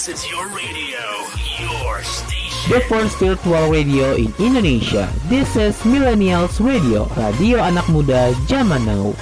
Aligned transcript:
This 0.00 0.24
is 0.24 0.32
your 0.32 0.48
radio, 0.56 1.04
your 1.60 2.00
station. 2.00 2.72
The 2.72 2.80
first 2.88 3.20
virtual 3.20 3.68
radio 3.68 4.16
in 4.16 4.32
Indonesia. 4.40 5.12
This 5.28 5.60
is 5.60 5.76
Millennials 5.84 6.56
Radio, 6.56 7.04
radio 7.20 7.60
anak 7.60 7.84
muda 7.92 8.32
zaman 8.48 8.88
now. 8.88 9.12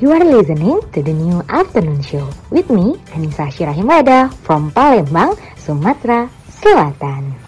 You 0.00 0.16
are 0.16 0.24
listening 0.24 0.80
to 0.96 1.04
the 1.04 1.12
new 1.12 1.44
afternoon 1.52 2.00
show 2.00 2.32
with 2.48 2.72
me, 2.72 2.96
Anissa 3.12 3.52
Shirahimada 3.52 4.32
from 4.48 4.72
Palembang, 4.72 5.36
Sumatera 5.60 6.32
Selatan. 6.48 7.45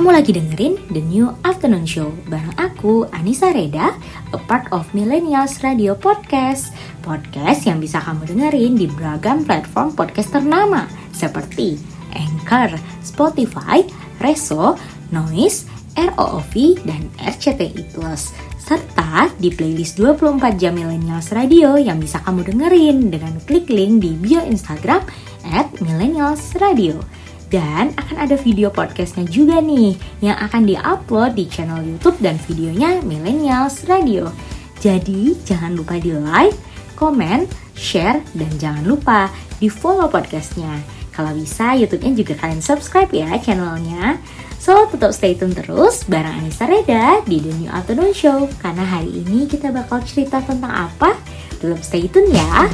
Kamu 0.00 0.16
lagi 0.16 0.32
dengerin 0.32 0.80
The 0.96 1.04
New 1.12 1.28
Afternoon 1.44 1.84
Show 1.84 2.08
bareng 2.32 2.56
aku, 2.56 3.04
Anissa 3.12 3.52
Reda, 3.52 3.92
a 4.32 4.38
part 4.48 4.64
of 4.72 4.88
Millennials 4.96 5.60
Radio 5.60 5.92
Podcast. 5.92 6.72
Podcast 7.04 7.68
yang 7.68 7.84
bisa 7.84 8.00
kamu 8.00 8.32
dengerin 8.32 8.80
di 8.80 8.88
beragam 8.88 9.44
platform 9.44 9.92
podcast 9.92 10.32
ternama 10.32 10.88
seperti 11.12 11.76
Anchor, 12.16 12.80
Spotify, 13.04 13.84
Reso, 14.24 14.72
Noise, 15.12 15.68
ROOV, 16.00 16.80
dan 16.88 17.04
RCTI 17.20 17.92
Plus. 17.92 18.32
Serta 18.56 19.28
di 19.36 19.52
playlist 19.52 20.00
24 20.00 20.56
jam 20.56 20.80
Millennials 20.80 21.28
Radio 21.28 21.76
yang 21.76 22.00
bisa 22.00 22.24
kamu 22.24 22.48
dengerin 22.48 23.12
dengan 23.12 23.36
klik 23.44 23.68
link 23.68 24.00
di 24.00 24.16
bio 24.16 24.40
Instagram 24.48 25.04
at 25.44 25.68
Millennials 25.84 26.56
Radio. 26.56 27.19
Dan 27.50 27.90
akan 27.98 28.16
ada 28.30 28.38
video 28.38 28.70
podcastnya 28.70 29.26
juga 29.26 29.58
nih 29.58 29.98
yang 30.22 30.38
akan 30.38 30.70
diupload 30.70 31.34
di 31.34 31.50
channel 31.50 31.82
YouTube 31.82 32.22
dan 32.22 32.38
videonya 32.46 33.02
Millennials 33.02 33.90
Radio. 33.90 34.30
Jadi 34.78 35.34
jangan 35.42 35.74
lupa 35.74 35.98
di 35.98 36.14
like, 36.14 36.54
komen, 36.94 37.50
share, 37.74 38.22
dan 38.38 38.50
jangan 38.56 38.86
lupa 38.86 39.26
di 39.58 39.66
follow 39.66 40.06
podcastnya. 40.06 40.78
Kalau 41.10 41.34
bisa 41.34 41.74
YouTube-nya 41.74 42.22
juga 42.22 42.38
kalian 42.38 42.62
subscribe 42.62 43.10
ya 43.10 43.34
channelnya. 43.42 44.22
So 44.62 44.86
tetap 44.86 45.10
stay 45.10 45.34
tune 45.34 45.56
terus 45.56 46.06
bareng 46.06 46.46
Anissa 46.46 46.70
Reda 46.70 47.24
di 47.26 47.40
The 47.40 47.52
New 47.56 47.72
Afternoon 47.72 48.12
Show 48.12 48.44
Karena 48.60 48.84
hari 48.84 49.24
ini 49.24 49.48
kita 49.48 49.72
bakal 49.72 50.04
cerita 50.04 50.44
tentang 50.44 50.68
apa? 50.68 51.16
Tetap 51.56 51.80
stay 51.80 52.12
tune 52.12 52.28
ya 52.28 52.68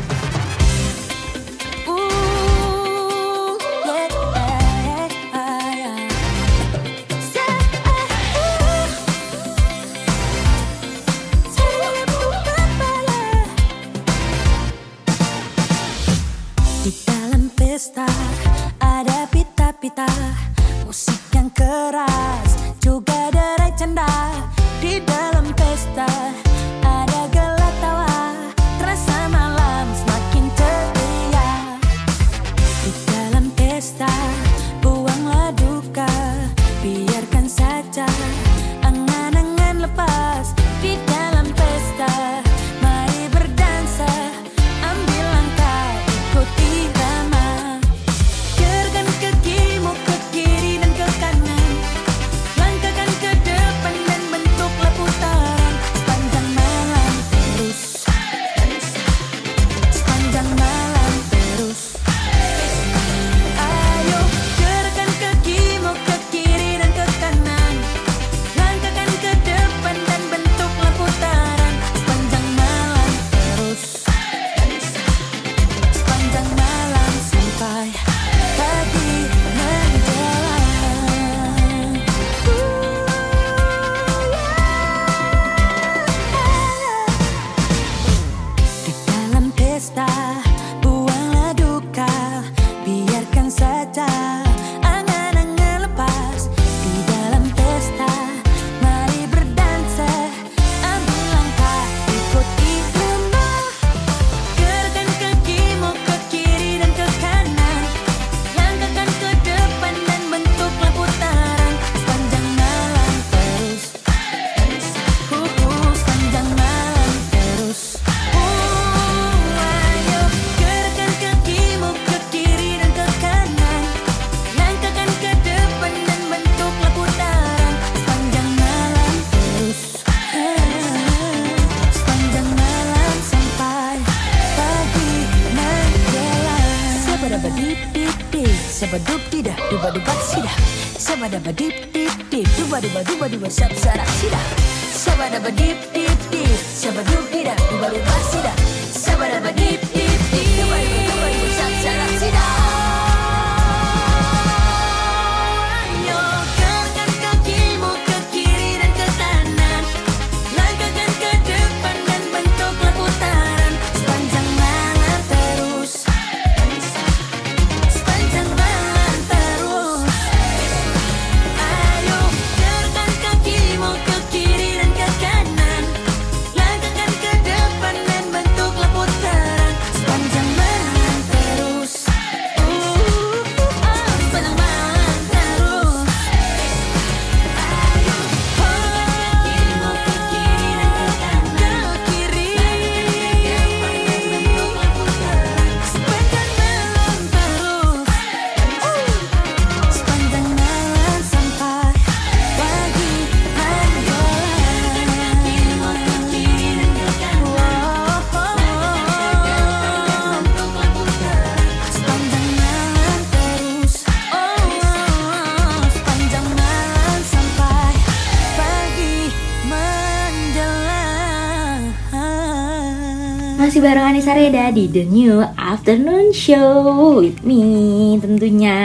masih 223.77 223.93
bareng 223.93 224.09
Anissa 224.09 224.33
Reda 224.33 224.73
di 224.73 224.89
The 224.89 225.05
New 225.05 225.37
Afternoon 225.53 226.33
Show 226.33 227.21
with 227.21 227.45
me 227.45 228.17
tentunya. 228.17 228.81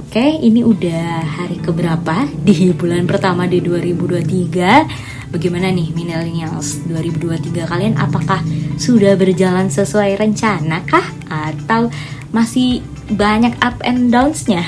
Oke, 0.00 0.40
ini 0.40 0.64
udah 0.64 1.20
hari 1.20 1.60
keberapa 1.60 2.24
di 2.40 2.72
bulan 2.72 3.04
pertama 3.04 3.44
di 3.44 3.60
2023. 3.60 5.28
Bagaimana 5.28 5.68
nih 5.76 5.92
millennials 5.92 6.88
2023 6.88 7.68
kalian 7.68 8.00
apakah 8.00 8.40
sudah 8.80 9.12
berjalan 9.20 9.68
sesuai 9.68 10.16
rencana 10.16 10.80
kah 10.88 11.04
atau 11.28 11.92
masih 12.32 12.80
banyak 13.12 13.52
up 13.60 13.76
and 13.84 14.08
downs-nya? 14.08 14.64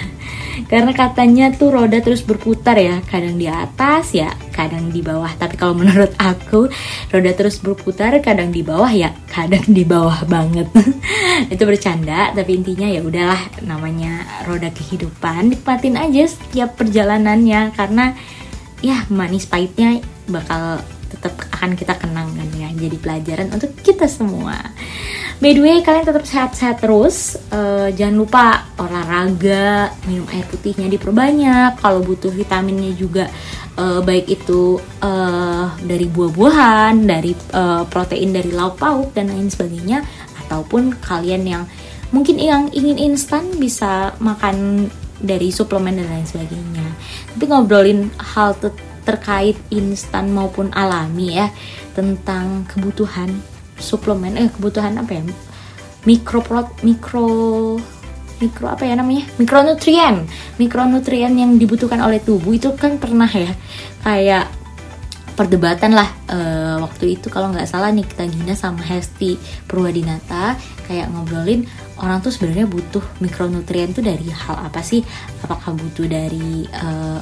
Karena 0.73 0.97
katanya 0.97 1.53
tuh 1.53 1.69
roda 1.69 2.01
terus 2.01 2.25
berputar 2.25 2.81
ya, 2.81 3.05
kadang 3.05 3.37
di 3.37 3.45
atas 3.45 4.17
ya, 4.17 4.33
kadang 4.57 4.89
di 4.89 5.05
bawah. 5.05 5.29
Tapi 5.37 5.61
kalau 5.61 5.77
menurut 5.85 6.17
aku, 6.17 6.73
roda 7.13 7.33
terus 7.37 7.61
berputar, 7.61 8.17
kadang 8.25 8.49
di 8.49 8.65
bawah 8.65 8.89
ya, 8.89 9.13
kadang 9.29 9.69
di 9.69 9.85
bawah 9.85 10.25
banget. 10.25 10.73
Itu 11.53 11.69
bercanda, 11.69 12.33
tapi 12.33 12.57
intinya 12.57 12.89
ya 12.89 13.05
udahlah 13.05 13.61
namanya 13.69 14.25
roda 14.49 14.73
kehidupan, 14.73 15.53
nikmatin 15.53 16.01
aja 16.01 16.25
setiap 16.25 16.81
perjalanannya 16.81 17.77
karena 17.77 18.17
ya 18.81 19.05
manis 19.13 19.45
pahitnya 19.45 20.01
bakal 20.25 20.81
tetap 21.13 21.37
akan 21.53 21.77
kita 21.77 21.95
kenang 22.01 22.33
kan 22.33 22.49
ya 22.57 22.73
jadi 22.73 22.97
pelajaran 22.97 23.53
untuk 23.53 23.77
kita 23.85 24.09
semua 24.09 24.57
by 25.43 25.51
the 25.51 25.59
way 25.59 25.83
kalian 25.83 26.07
tetap 26.07 26.23
sehat-sehat 26.23 26.87
terus. 26.87 27.35
Eh, 27.51 27.91
jangan 27.99 28.15
lupa 28.15 28.71
olahraga 28.79 29.91
minum 30.07 30.23
air 30.31 30.47
putihnya 30.47 30.87
diperbanyak. 30.87 31.83
Kalau 31.83 31.99
butuh 32.07 32.31
vitaminnya 32.31 32.95
juga 32.95 33.27
eh, 33.75 34.01
baik 34.01 34.31
itu 34.31 34.79
eh, 35.03 35.67
dari 35.83 36.07
buah-buahan 36.07 36.95
dari 37.03 37.35
eh, 37.35 37.83
protein 37.91 38.31
dari 38.31 38.55
lauk 38.55 38.79
pauk 38.79 39.11
dan 39.19 39.35
lain 39.35 39.51
sebagainya 39.51 40.07
ataupun 40.47 41.03
kalian 41.03 41.43
yang 41.43 41.65
mungkin 42.15 42.39
yang 42.39 42.71
ingin 42.71 43.03
instan 43.03 43.51
bisa 43.59 44.15
makan 44.23 44.87
dari 45.19 45.51
suplemen 45.51 45.99
dan 45.99 46.07
lain 46.07 46.27
sebagainya. 46.27 46.87
Tapi 47.35 47.45
ngobrolin 47.51 48.15
hal 48.15 48.55
te- 48.63 48.91
terkait 49.03 49.59
instan 49.75 50.31
maupun 50.31 50.71
alami 50.71 51.35
ya 51.35 51.51
tentang 51.99 52.63
kebutuhan 52.71 53.43
suplemen 53.83 54.39
eh 54.39 54.49
kebutuhan 54.49 54.95
apa 54.97 55.19
ya? 55.19 55.23
Mikro 56.07 56.41
mikro 56.87 57.29
mikro 58.39 58.67
apa 58.71 58.83
ya 58.87 58.95
namanya? 58.99 59.27
Mikronutrien. 59.39 60.27
Mikronutrien 60.59 61.35
yang 61.35 61.59
dibutuhkan 61.59 62.03
oleh 62.03 62.23
tubuh 62.23 62.55
itu 62.55 62.71
kan 62.79 62.99
pernah 63.03 63.29
ya 63.31 63.55
kayak 64.03 64.63
perdebatan 65.33 65.97
lah 65.97 66.09
eh, 66.29 66.77
waktu 66.79 67.17
itu 67.19 67.33
kalau 67.33 67.51
nggak 67.51 67.65
salah 67.65 67.89
nih 67.89 68.05
kita 68.05 68.29
Gina 68.29 68.53
sama 68.53 68.85
Hesti 68.85 69.41
Purwadinata 69.65 70.61
kayak 70.85 71.09
ngobrolin 71.09 71.65
orang 71.97 72.21
tuh 72.21 72.29
sebenarnya 72.35 72.69
butuh 72.69 73.01
mikronutrien 73.23 73.97
tuh 73.97 74.05
dari 74.05 74.29
hal 74.29 74.57
apa 74.69 74.85
sih? 74.85 75.01
Apakah 75.41 75.73
butuh 75.73 76.07
dari 76.07 76.69
eh, 76.69 77.21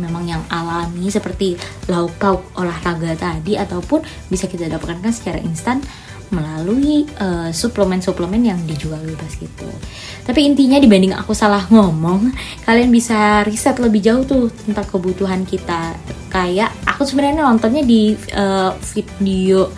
memang 0.00 0.24
yang 0.24 0.42
alami 0.48 1.12
seperti 1.12 1.56
lauk 1.88 2.14
pauk 2.16 2.42
olahraga 2.56 3.12
tadi 3.16 3.58
ataupun 3.58 4.04
bisa 4.32 4.48
kita 4.48 4.68
dapatkan 4.68 5.04
kan 5.04 5.12
secara 5.12 5.38
instan 5.42 5.84
melalui 6.32 7.04
eh, 7.04 7.50
suplemen-suplemen 7.52 8.40
yang 8.40 8.60
dijual 8.64 8.98
bebas 9.04 9.36
gitu. 9.36 9.68
Tapi 10.24 10.48
intinya 10.48 10.80
dibanding 10.80 11.12
aku 11.12 11.36
salah 11.36 11.68
ngomong, 11.68 12.32
kalian 12.64 12.88
bisa 12.88 13.44
riset 13.44 13.76
lebih 13.76 14.00
jauh 14.00 14.24
tuh 14.24 14.48
tentang 14.64 14.88
kebutuhan 14.88 15.44
kita. 15.44 15.92
Kayak 16.32 16.72
aku 16.88 17.04
sebenarnya 17.04 17.44
nontonnya 17.44 17.84
di 17.84 18.16
eh, 18.16 18.72
video 19.20 19.68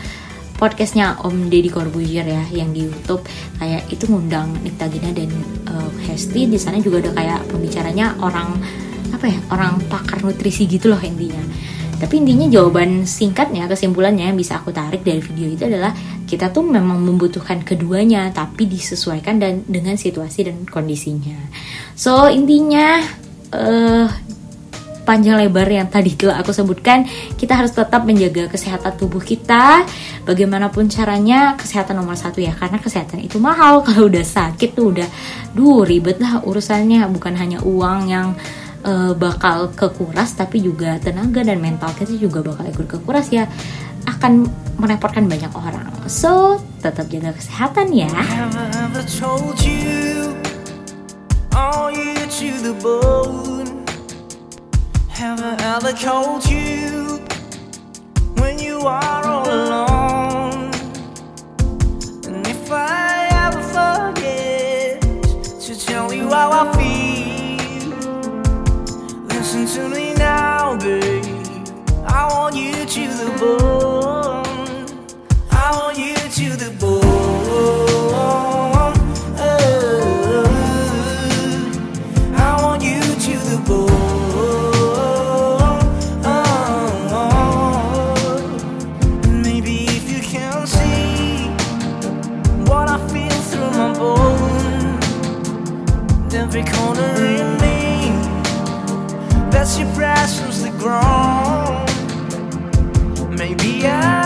podcastnya 0.55 1.19
Om 1.19 1.51
Deddy 1.51 1.69
Corbuzier 1.69 2.23
ya 2.23 2.47
yang 2.55 2.71
di 2.71 2.87
YouTube 2.87 3.27
kayak 3.59 3.91
itu 3.91 4.07
ngundang 4.07 4.55
Nikta 4.63 4.87
Gina 4.87 5.11
dan 5.11 5.31
eh, 5.67 5.91
Hesti 6.07 6.47
di 6.47 6.57
sana 6.57 6.79
juga 6.79 7.03
ada 7.03 7.11
kayak 7.11 7.51
pembicaranya 7.51 8.15
orang 8.23 8.63
apa 9.13 9.27
ya 9.29 9.39
orang 9.53 9.81
pakar 9.91 10.23
nutrisi 10.25 10.65
gitu 10.65 10.89
loh 10.89 11.01
intinya 11.01 11.43
tapi 12.01 12.21
intinya 12.21 12.51
jawaban 12.51 13.07
singkatnya 13.07 13.71
kesimpulannya 13.71 14.29
yang 14.29 14.39
bisa 14.39 14.59
aku 14.61 14.75
tarik 14.75 15.07
dari 15.07 15.23
video 15.23 15.49
itu 15.49 15.65
adalah 15.65 15.95
kita 16.27 16.51
tuh 16.51 16.67
memang 16.67 17.01
membutuhkan 17.01 17.63
keduanya 17.63 18.29
tapi 18.35 18.67
disesuaikan 18.67 19.39
dan 19.39 19.63
dengan 19.65 19.95
situasi 19.95 20.51
dan 20.51 20.67
kondisinya 20.67 21.39
so 21.95 22.27
intinya 22.29 22.99
eh 23.55 24.09
panjang 25.05 25.37
lebar 25.37 25.69
yang 25.69 25.87
tadi 25.93 26.17
telah 26.17 26.41
aku 26.41 26.51
sebutkan, 26.51 27.05
kita 27.37 27.55
harus 27.55 27.77
tetap 27.77 28.09
menjaga 28.09 28.49
kesehatan 28.49 28.97
tubuh 28.97 29.21
kita. 29.21 29.85
Bagaimanapun 30.25 30.89
caranya, 30.89 31.55
kesehatan 31.61 32.01
nomor 32.01 32.17
satu 32.17 32.41
ya, 32.41 32.57
karena 32.57 32.81
kesehatan 32.81 33.21
itu 33.21 33.37
mahal. 33.37 33.81
Kalau 33.87 34.09
udah 34.09 34.25
sakit 34.25 34.73
tuh 34.73 34.97
udah, 34.97 35.09
duh 35.53 35.85
ribet 35.85 36.19
lah 36.19 36.41
urusannya. 36.43 37.05
Bukan 37.13 37.37
hanya 37.37 37.61
uang 37.63 38.09
yang 38.09 38.33
eh, 38.85 39.13
bakal 39.17 39.73
kekuras, 39.73 40.37
tapi 40.37 40.61
juga 40.61 41.01
tenaga 41.01 41.41
dan 41.43 41.59
mental 41.59 41.91
kita 41.97 42.15
juga 42.15 42.45
bakal 42.45 42.69
ikut 42.69 42.87
kekuras 42.87 43.33
ya. 43.33 43.49
Akan 44.05 44.45
merepotkan 44.77 45.25
banyak 45.25 45.51
orang. 45.57 45.89
So, 46.07 46.61
tetap 46.85 47.09
jaga 47.09 47.33
kesehatan 47.33 47.91
ya. 47.97 48.13
Tell 65.85 66.11
you 66.13 66.29
how 66.29 66.51
I 66.51 66.73
feel, 66.75 66.84
to 69.67 69.89
me 69.89 70.13
now, 70.15 70.77
babe. 70.77 71.25
I 72.07 72.29
want 72.31 72.55
you 72.55 72.73
to 72.73 73.09
the 73.09 73.37
bone. 73.41 74.44
Presence 100.85 101.89
the 103.15 103.25
ground. 103.25 103.39
Maybe 103.39 103.87
I 103.87 104.24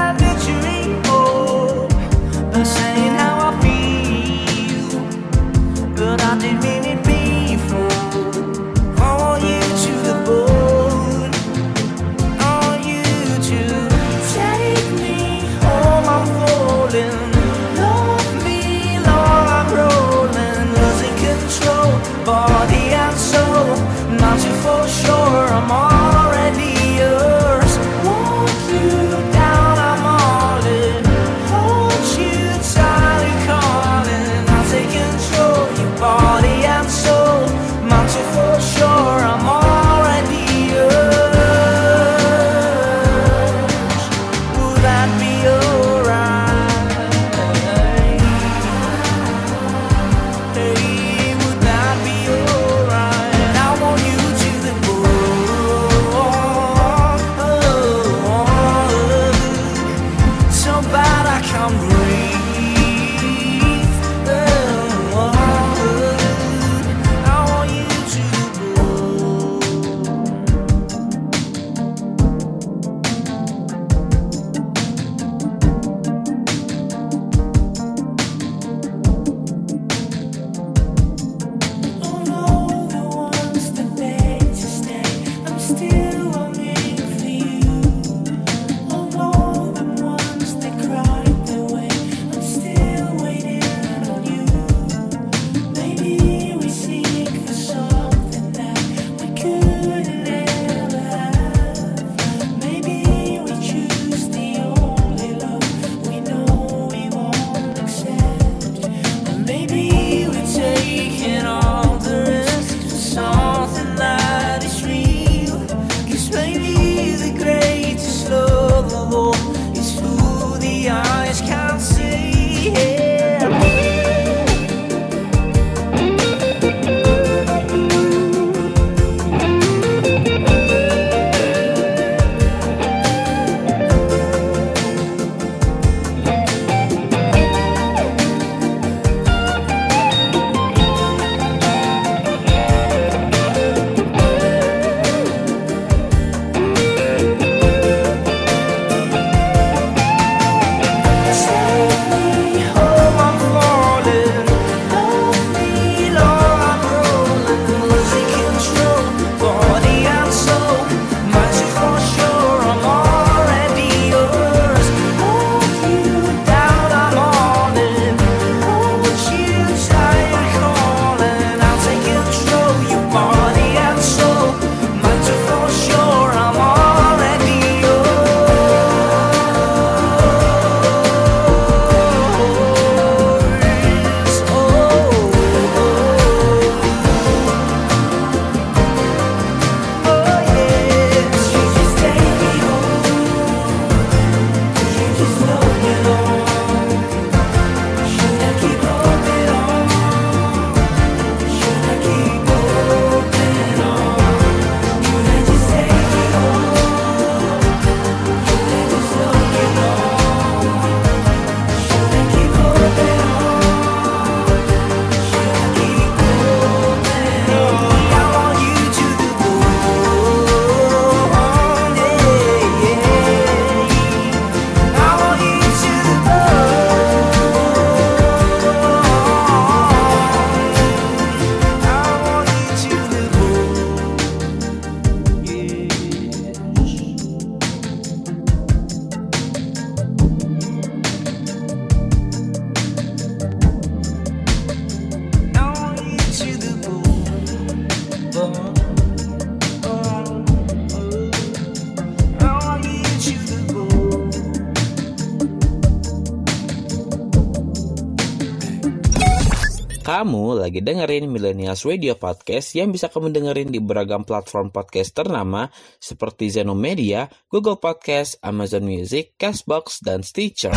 dengerin 260.88 261.28
Millennials 261.28 261.84
Radio 261.84 262.16
Podcast 262.16 262.72
yang 262.72 262.88
bisa 262.88 263.12
kamu 263.12 263.28
dengerin 263.28 263.68
di 263.68 263.76
beragam 263.76 264.24
platform 264.24 264.72
podcast 264.72 265.12
ternama 265.12 265.68
seperti 266.00 266.48
Zeno 266.48 266.72
Media, 266.72 267.28
Google 267.52 267.76
Podcast, 267.76 268.40
Amazon 268.40 268.88
Music, 268.88 269.36
Castbox, 269.36 270.00
dan 270.00 270.24
Stitcher. 270.24 270.72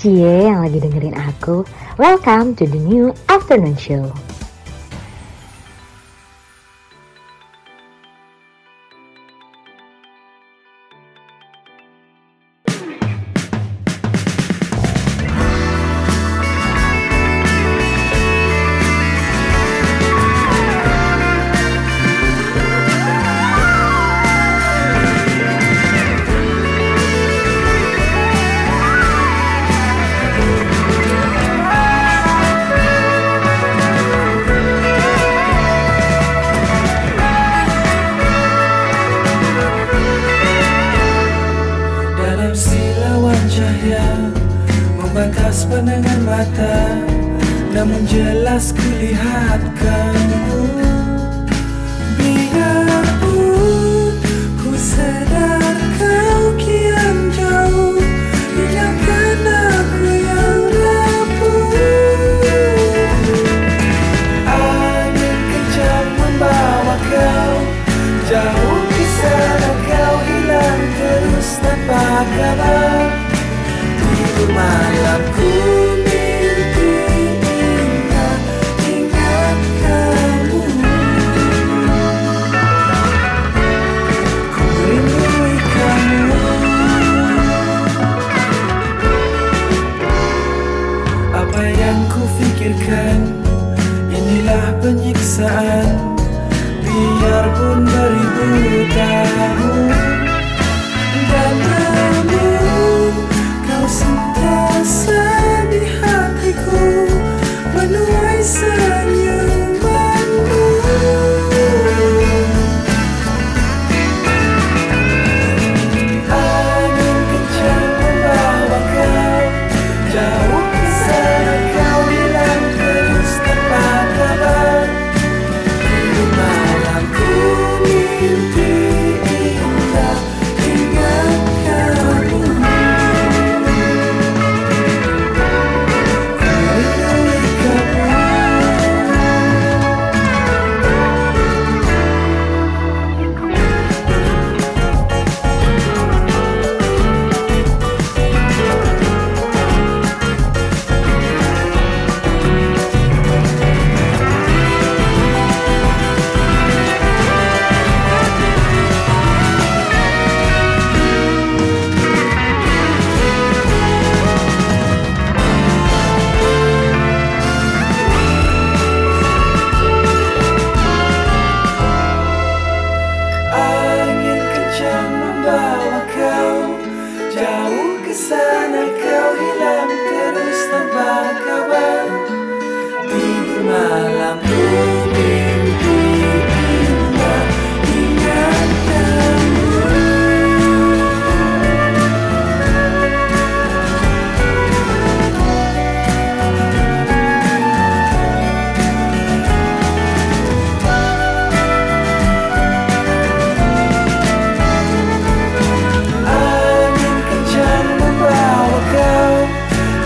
Cie 0.00 0.48
yang 0.48 0.64
lagi 0.64 0.80
dengerin 0.80 1.12
aku, 1.12 1.68
welcome 2.00 2.56
to 2.56 2.64
the 2.64 2.80
new 2.80 3.12
afternoon 3.28 3.76
show. 3.76 4.08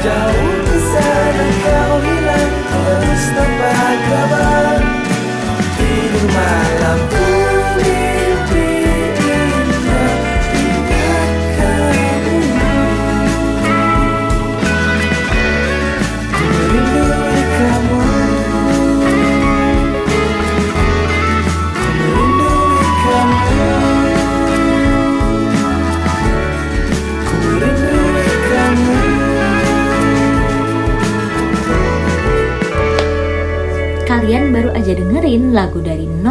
Jauh 0.02 0.57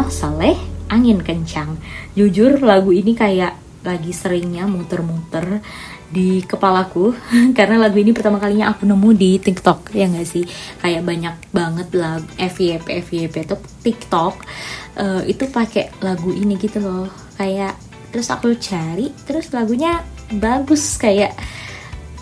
Noh 0.08 0.16
Saleh, 0.16 0.56
Angin 0.88 1.20
Kencang. 1.20 1.76
Jujur 2.16 2.64
lagu 2.64 2.96
ini 2.96 3.12
kayak 3.12 3.60
lagi 3.84 4.16
seringnya 4.16 4.64
muter-muter 4.64 5.60
di 6.08 6.40
kepalaku 6.48 7.12
karena 7.58 7.76
lagu 7.76 8.00
ini 8.00 8.16
pertama 8.16 8.40
kalinya 8.40 8.72
aku 8.72 8.88
nemu 8.88 9.12
di 9.12 9.36
TikTok 9.36 9.92
ya 9.92 10.08
nggak 10.08 10.24
sih? 10.24 10.48
Kayak 10.80 11.04
banyak 11.04 11.34
banget 11.52 11.92
lagu 11.92 12.24
FYP 12.40 13.04
FYP 13.04 13.34
itu 13.52 13.56
TikTok. 13.84 14.34
Eh, 14.96 15.36
itu 15.36 15.44
pakai 15.44 15.92
lagu 16.00 16.32
ini 16.32 16.56
gitu 16.56 16.80
loh. 16.80 17.12
Kayak 17.36 17.76
terus 18.08 18.32
aku 18.32 18.56
cari 18.56 19.12
terus 19.28 19.52
lagunya 19.52 20.00
bagus 20.32 20.96
kayak 20.96 21.36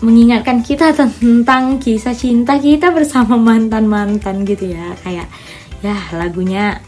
mengingatkan 0.03 0.59
kita 0.59 0.91
tentang 0.91 1.79
kisah 1.79 2.11
cinta 2.11 2.59
kita 2.59 2.91
bersama 2.91 3.39
mantan-mantan 3.39 4.43
gitu 4.43 4.75
ya. 4.75 4.91
Kayak 5.07 5.31
ya 5.79 5.95
lagunya 6.11 6.83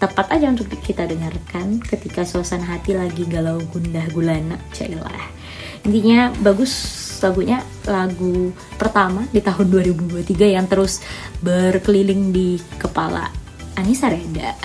tepat 0.00 0.32
aja 0.32 0.48
untuk 0.48 0.72
kita 0.80 1.04
dengarkan 1.04 1.76
ketika 1.84 2.24
suasana 2.24 2.64
hati 2.64 2.96
lagi 2.96 3.28
galau 3.28 3.60
gundah 3.68 4.08
gulana. 4.16 4.56
Cailah. 4.72 5.28
Intinya 5.84 6.32
bagus 6.40 6.72
lagunya 7.20 7.60
lagu 7.84 8.48
pertama 8.80 9.28
di 9.28 9.44
tahun 9.44 9.68
2023 9.68 10.56
yang 10.56 10.64
terus 10.64 11.04
berkeliling 11.44 12.32
di 12.32 12.56
kepala 12.80 13.28
Anissa 13.76 14.08
Reda 14.08 14.56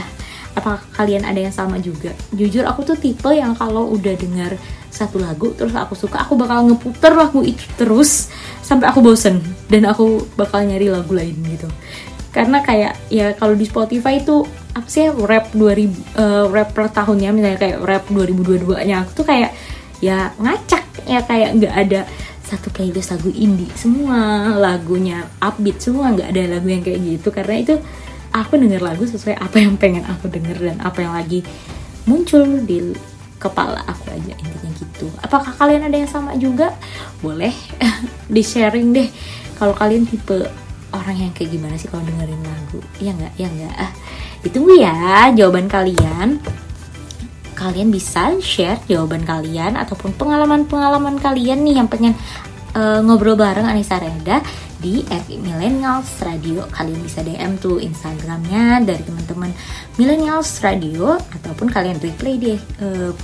apakah 0.56 0.80
kalian 0.96 1.28
ada 1.28 1.36
yang 1.36 1.52
sama 1.52 1.78
juga? 1.84 2.16
Jujur 2.32 2.64
aku 2.64 2.88
tuh 2.88 2.96
tipe 2.96 3.28
yang 3.36 3.54
kalau 3.60 3.92
udah 3.92 4.16
dengar 4.16 4.56
satu 4.88 5.20
lagu 5.20 5.52
terus 5.52 5.76
aku 5.76 5.94
suka 6.00 6.24
aku 6.24 6.40
bakal 6.40 6.64
ngeputer 6.64 7.12
lagu 7.12 7.44
itu 7.44 7.68
terus 7.76 8.32
sampai 8.64 8.88
aku 8.88 9.04
bosen. 9.04 9.44
Dan 9.68 9.84
aku 9.84 10.24
bakal 10.40 10.64
nyari 10.64 10.88
lagu 10.88 11.12
lain 11.12 11.36
gitu 11.44 11.68
karena 12.36 12.60
kayak 12.60 12.94
ya 13.08 13.32
kalau 13.40 13.56
di 13.56 13.64
Spotify 13.64 14.20
itu 14.20 14.44
apa 14.76 14.88
sih 14.92 15.08
ya, 15.08 15.16
rap 15.16 15.56
2000 15.56 16.20
eh, 16.20 16.46
rap 16.52 16.70
per 16.76 16.92
tahunnya 16.92 17.32
misalnya 17.32 17.60
kayak 17.64 17.78
rap 17.88 18.04
2022 18.12 18.76
nya 18.84 19.08
aku 19.08 19.24
tuh 19.24 19.26
kayak 19.26 19.56
ya 20.04 20.36
ngacak 20.36 20.84
ya 21.08 21.24
kayak 21.24 21.56
nggak 21.56 21.76
ada 21.88 22.02
satu 22.46 22.70
playlist 22.70 23.10
lagu 23.10 23.34
indie. 23.34 23.72
Semua 23.74 24.54
lagunya 24.54 25.26
upbeat 25.42 25.82
semua 25.82 26.14
nggak 26.14 26.30
ada 26.30 26.44
lagu 26.58 26.68
yang 26.70 26.86
kayak 26.86 27.02
gitu. 27.02 27.34
Karena 27.34 27.56
itu 27.58 27.76
aku 28.30 28.54
denger 28.62 28.86
lagu 28.86 29.04
sesuai 29.10 29.42
apa 29.42 29.58
yang 29.58 29.76
pengen 29.82 30.06
aku 30.06 30.30
denger 30.30 30.62
dan 30.62 30.78
apa 30.86 31.02
yang 31.02 31.14
lagi 31.18 31.42
muncul 32.06 32.46
di 32.62 32.94
kepala 33.42 33.82
aku 33.90 34.14
aja 34.14 34.34
intinya 34.38 34.72
gitu. 34.78 35.10
Apakah 35.26 35.58
kalian 35.58 35.90
ada 35.90 35.98
yang 35.98 36.10
sama 36.10 36.38
juga? 36.38 36.72
Boleh. 37.20 37.52
Di 38.34 38.42
sharing 38.46 38.94
deh. 38.94 39.10
Kalau 39.58 39.74
kalian 39.74 40.06
tipe 40.06 40.65
orang 41.02 41.18
yang 41.18 41.32
kayak 41.36 41.52
gimana 41.52 41.76
sih 41.76 41.92
kalau 41.92 42.04
dengerin 42.08 42.42
lagu 42.44 42.80
ya 43.04 43.12
nggak 43.12 43.34
ya 43.36 43.48
nggak 43.52 43.76
ah 43.76 43.92
ditunggu 44.46 44.74
ya 44.78 44.96
jawaban 45.34 45.68
kalian 45.68 46.40
kalian 47.56 47.90
bisa 47.90 48.36
share 48.44 48.84
jawaban 48.86 49.24
kalian 49.24 49.80
ataupun 49.80 50.12
pengalaman-pengalaman 50.20 51.18
kalian 51.24 51.64
nih 51.64 51.80
yang 51.80 51.88
pengen 51.88 52.14
uh, 52.76 53.00
ngobrol 53.02 53.40
bareng 53.40 53.66
Anissa 53.66 53.98
Reda 53.98 54.44
di 54.76 55.02
Millennials 55.40 56.20
Radio. 56.22 56.68
Kalian 56.70 57.00
bisa 57.02 57.24
DM 57.24 57.58
tuh 57.58 57.80
Instagramnya 57.82 58.84
dari 58.84 59.02
teman-teman 59.02 59.50
Millennials 59.96 60.60
Radio 60.62 61.16
ataupun 61.16 61.72
kalian 61.72 61.98
replay 62.04 62.36
deh 62.38 62.60
uh, 62.84 63.16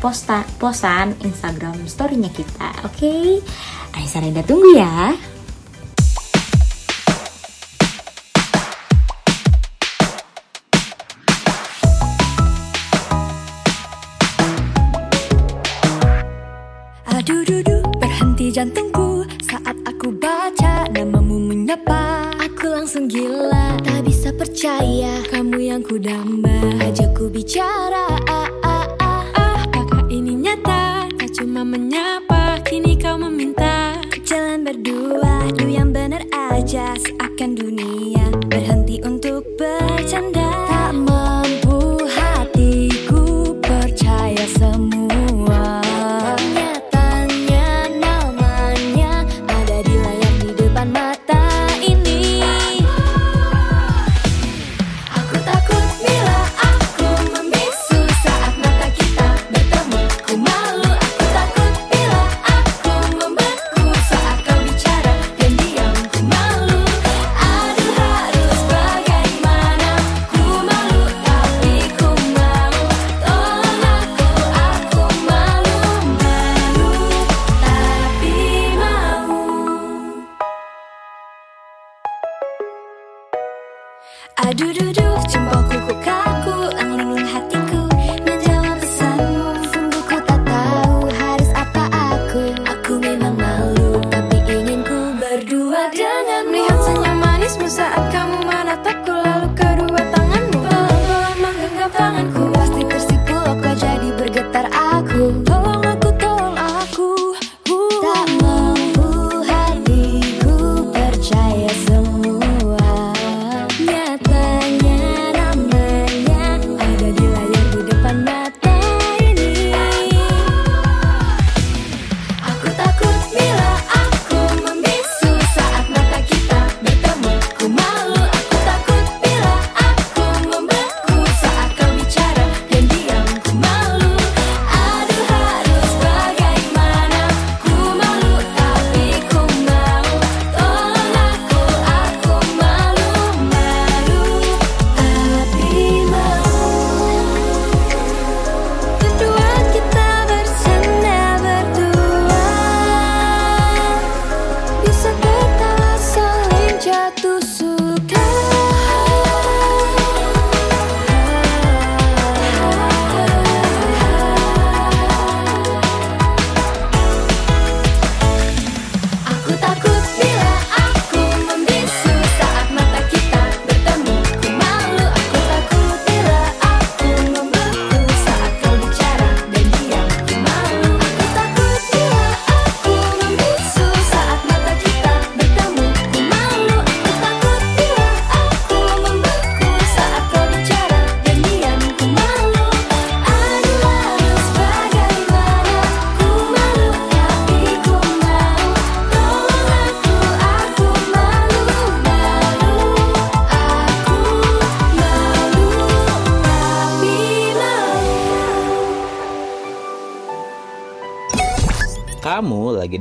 posta 0.00 0.42
posan 0.58 1.14
Instagram 1.22 1.84
storynya 1.86 2.32
kita. 2.32 2.88
Oke, 2.88 3.04
okay? 3.04 3.24
Anissa 3.94 4.18
Reda 4.18 4.42
tunggu 4.42 4.74
ya. 4.74 5.33
Ku 25.94 26.02
damba 26.02 26.50
Ajak 26.82 27.14
ku 27.14 27.30
bicara 27.30 28.02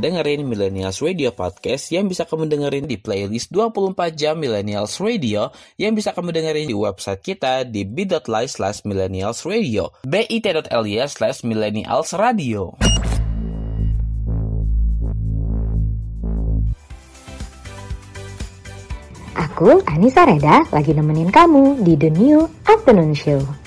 dengerin 0.03 0.43
Millennials 0.43 0.99
Radio 0.99 1.31
Podcast 1.31 1.87
yang 1.95 2.11
bisa 2.11 2.27
kamu 2.27 2.51
dengerin 2.51 2.83
di 2.83 2.99
playlist 2.99 3.55
24 3.55 4.19
jam 4.19 4.35
Millennials 4.35 4.99
Radio 4.99 5.55
yang 5.79 5.95
bisa 5.95 6.11
kamu 6.11 6.35
dengerin 6.35 6.67
di 6.67 6.75
website 6.75 7.23
kita 7.23 7.63
di 7.63 7.87
bit.ly 7.87 8.43
slash 8.51 8.83
millennials 8.83 9.47
radio 9.47 9.87
bit.ly 10.03 10.99
slash 11.07 11.47
millennials 11.47 12.11
radio 12.11 12.75
Aku 19.33 19.79
Anissa 19.87 20.27
Reda 20.27 20.65
lagi 20.75 20.91
nemenin 20.91 21.31
kamu 21.31 21.87
di 21.87 21.93
The 21.95 22.09
New 22.11 22.45
Afternoon 22.67 23.15
Show. 23.15 23.62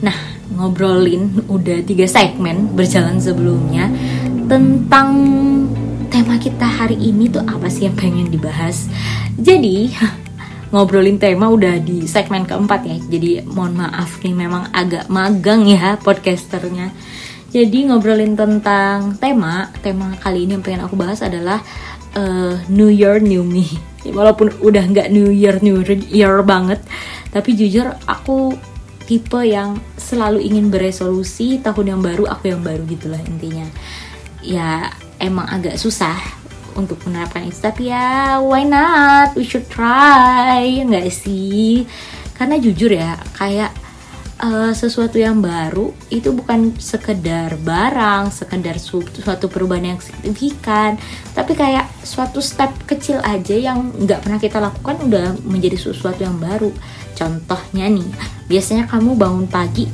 Nah, 0.00 0.16
ngobrolin 0.54 1.44
udah 1.50 1.84
tiga 1.84 2.08
segmen 2.08 2.72
berjalan 2.72 3.20
sebelumnya 3.20 3.92
tentang 4.48 5.10
tema 6.08 6.40
kita 6.40 6.64
hari 6.64 6.96
ini 6.96 7.28
tuh 7.28 7.44
apa 7.44 7.68
sih 7.68 7.84
yang 7.84 7.96
pengen 7.98 8.32
dibahas. 8.32 8.88
Jadi, 9.36 9.92
ngobrolin 10.72 11.20
tema 11.20 11.52
udah 11.52 11.76
di 11.82 12.08
segmen 12.08 12.48
keempat 12.48 12.80
ya. 12.88 12.96
Jadi, 12.96 13.44
mohon 13.44 13.76
maaf 13.76 14.24
nih 14.24 14.32
memang 14.32 14.72
agak 14.72 15.10
magang 15.12 15.68
ya 15.68 16.00
podcasternya. 16.00 16.94
Jadi 17.48 17.88
ngobrolin 17.88 18.36
tentang 18.36 19.16
tema, 19.16 19.72
tema 19.80 20.12
kali 20.20 20.44
ini 20.44 20.60
yang 20.60 20.64
pengen 20.64 20.84
aku 20.84 21.00
bahas 21.00 21.24
adalah 21.24 21.64
uh, 22.12 22.60
New 22.68 22.92
Year 22.92 23.24
New 23.24 23.40
Me. 23.40 23.64
Walaupun 24.04 24.52
udah 24.60 24.84
nggak 24.84 25.08
New 25.08 25.32
Year 25.32 25.56
New 25.64 25.80
Year 26.12 26.44
banget, 26.44 26.84
tapi 27.32 27.56
jujur 27.56 27.88
aku 28.04 28.52
tipe 29.08 29.40
yang 29.40 29.80
selalu 29.96 30.44
ingin 30.44 30.68
beresolusi 30.68 31.56
tahun 31.64 31.96
yang 31.96 32.00
baru 32.04 32.28
aku 32.28 32.52
yang 32.52 32.60
baru 32.60 32.84
gitulah 32.84 33.18
intinya. 33.24 33.64
Ya 34.44 34.92
emang 35.16 35.48
agak 35.48 35.80
susah 35.80 36.20
untuk 36.76 37.00
menerapkan 37.08 37.48
itu, 37.48 37.58
tapi 37.58 37.88
ya 37.88 38.38
why 38.38 38.68
not? 38.68 39.32
We 39.32 39.48
should 39.48 39.66
try, 39.72 40.84
nggak 40.84 41.08
sih? 41.08 41.88
Karena 42.36 42.60
jujur 42.60 42.92
ya 42.92 43.18
kayak 43.34 43.74
uh, 44.38 44.70
sesuatu 44.70 45.18
yang 45.18 45.42
baru 45.42 45.90
itu 46.08 46.30
bukan 46.30 46.78
sekedar 46.78 47.58
barang, 47.58 48.30
sekedar 48.30 48.78
su 48.78 49.02
suatu 49.02 49.50
perubahan 49.50 49.96
yang 49.96 50.00
signifikan, 50.04 50.94
tapi 51.34 51.58
kayak 51.58 51.90
suatu 52.06 52.38
step 52.38 52.70
kecil 52.86 53.18
aja 53.26 53.56
yang 53.58 53.90
nggak 53.90 54.22
pernah 54.22 54.38
kita 54.38 54.58
lakukan 54.62 54.96
udah 55.02 55.26
menjadi 55.42 55.80
sesuatu 55.80 56.22
yang 56.22 56.38
baru. 56.38 56.70
Contohnya 57.18 57.90
nih, 57.90 58.37
biasanya 58.48 58.88
kamu 58.88 59.14
bangun 59.14 59.46
pagi 59.46 59.86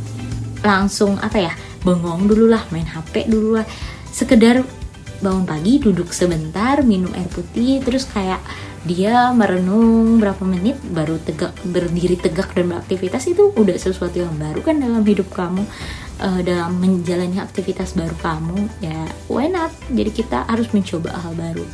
langsung 0.64 1.20
apa 1.20 1.50
ya, 1.50 1.52
bengong 1.84 2.24
dulu 2.24 2.48
lah, 2.48 2.64
main 2.72 2.88
HP 2.88 3.28
dulu 3.28 3.60
lah, 3.60 3.66
sekedar 4.08 4.64
bangun 5.20 5.44
pagi 5.44 5.80
duduk 5.80 6.12
sebentar 6.12 6.84
minum 6.84 7.08
air 7.16 7.28
putih 7.32 7.80
terus 7.80 8.04
kayak 8.04 8.40
dia 8.84 9.32
merenung 9.32 10.20
berapa 10.20 10.44
menit 10.44 10.76
baru 10.92 11.16
tegak 11.24 11.56
berdiri 11.64 12.20
tegak 12.20 12.52
dan 12.52 12.68
beraktivitas 12.68 13.24
itu 13.32 13.48
udah 13.56 13.80
sesuatu 13.80 14.20
yang 14.20 14.36
baru 14.36 14.60
kan 14.60 14.76
dalam 14.76 15.00
hidup 15.00 15.32
kamu 15.32 15.64
uh, 16.20 16.40
dalam 16.44 16.76
menjalani 16.76 17.40
aktivitas 17.40 17.96
baru 17.96 18.12
kamu. 18.20 18.68
Ya 18.84 19.08
why 19.32 19.48
not? 19.48 19.72
Jadi 19.88 20.12
kita 20.12 20.44
harus 20.44 20.68
mencoba 20.76 21.16
hal 21.16 21.32
baru 21.32 21.64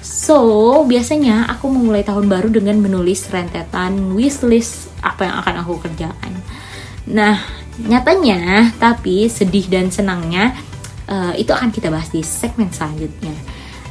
so 0.00 0.80
biasanya 0.88 1.48
aku 1.48 1.68
memulai 1.68 2.04
tahun 2.04 2.26
baru 2.26 2.48
dengan 2.48 2.80
menulis 2.80 3.28
rentetan 3.28 4.16
wishlist 4.16 4.88
apa 5.04 5.28
yang 5.28 5.36
akan 5.44 5.54
aku 5.64 5.74
kerjakan 5.84 6.32
nah 7.08 7.40
nyatanya 7.80 8.72
tapi 8.76 9.28
sedih 9.28 9.68
dan 9.68 9.88
senangnya 9.88 10.52
uh, 11.08 11.32
itu 11.36 11.52
akan 11.52 11.72
kita 11.72 11.88
bahas 11.88 12.12
di 12.12 12.20
segmen 12.20 12.68
selanjutnya 12.68 13.32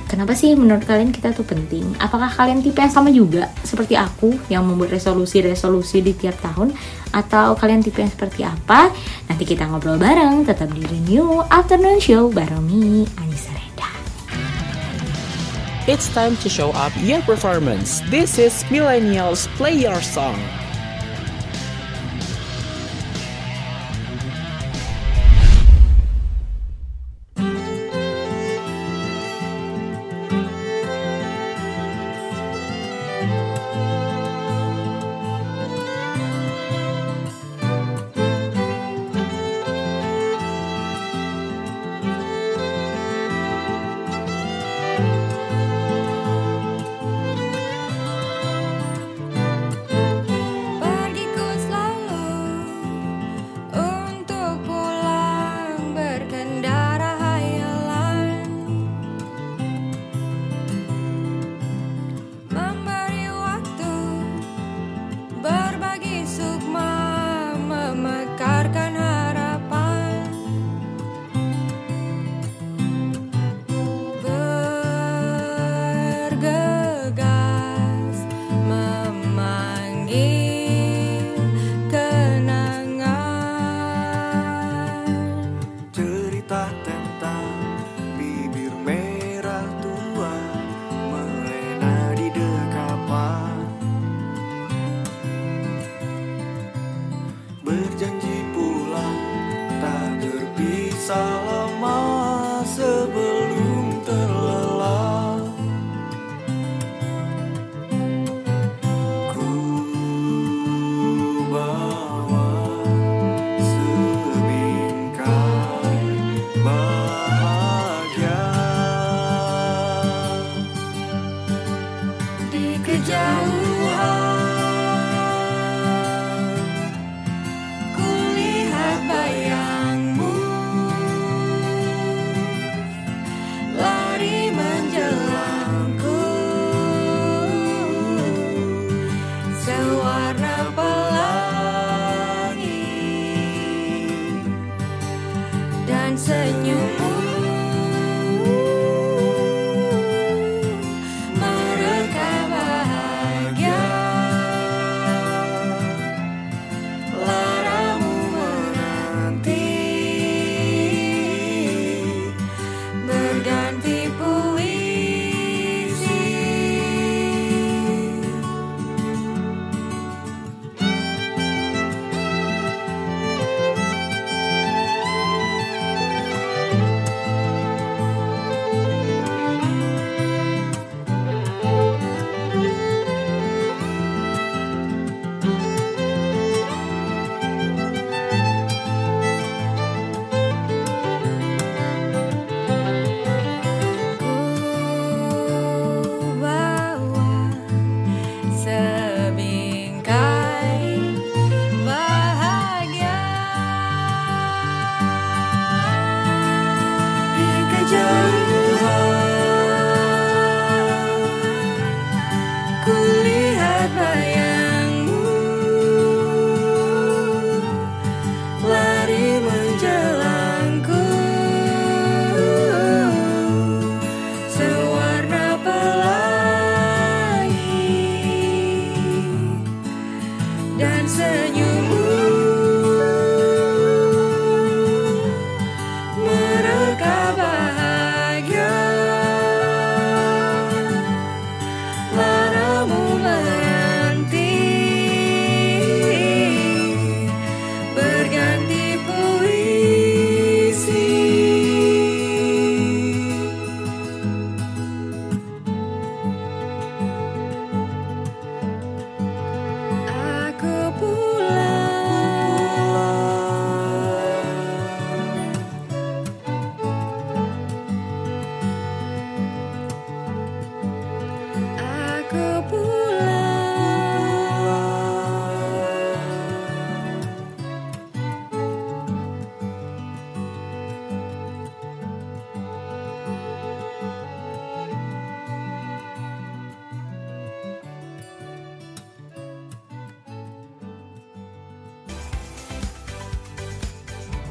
Kenapa 0.09 0.33
sih 0.33 0.57
menurut 0.57 0.89
kalian 0.89 1.13
kita 1.13 1.37
tuh 1.37 1.45
penting? 1.45 1.85
Apakah 2.01 2.33
kalian 2.33 2.65
tipe 2.65 2.81
yang 2.81 2.89
sama 2.89 3.13
juga 3.13 3.45
seperti 3.61 3.93
aku 3.93 4.33
yang 4.49 4.65
membuat 4.65 4.97
resolusi-resolusi 4.97 6.01
di 6.01 6.17
tiap 6.17 6.33
tahun? 6.41 6.73
Atau 7.13 7.53
kalian 7.53 7.85
tipe 7.85 8.01
yang 8.01 8.09
seperti 8.09 8.41
apa? 8.41 8.89
Nanti 9.29 9.45
kita 9.45 9.69
ngobrol 9.69 10.01
bareng 10.01 10.49
tetap 10.49 10.73
di 10.73 10.81
Renew 10.81 11.45
Afternoon 11.45 12.01
Show 12.01 12.33
bareng 12.33 12.65
me, 12.65 13.05
Anissa. 13.21 13.48
It's 15.89 16.13
time 16.13 16.37
to 16.45 16.49
show 16.49 16.69
up 16.73 16.93
your 16.97 17.19
performance. 17.23 18.01
This 18.11 18.37
is 18.37 18.63
Millennials 18.65 19.47
Play 19.57 19.73
Your 19.73 19.99
Song. 20.03 20.37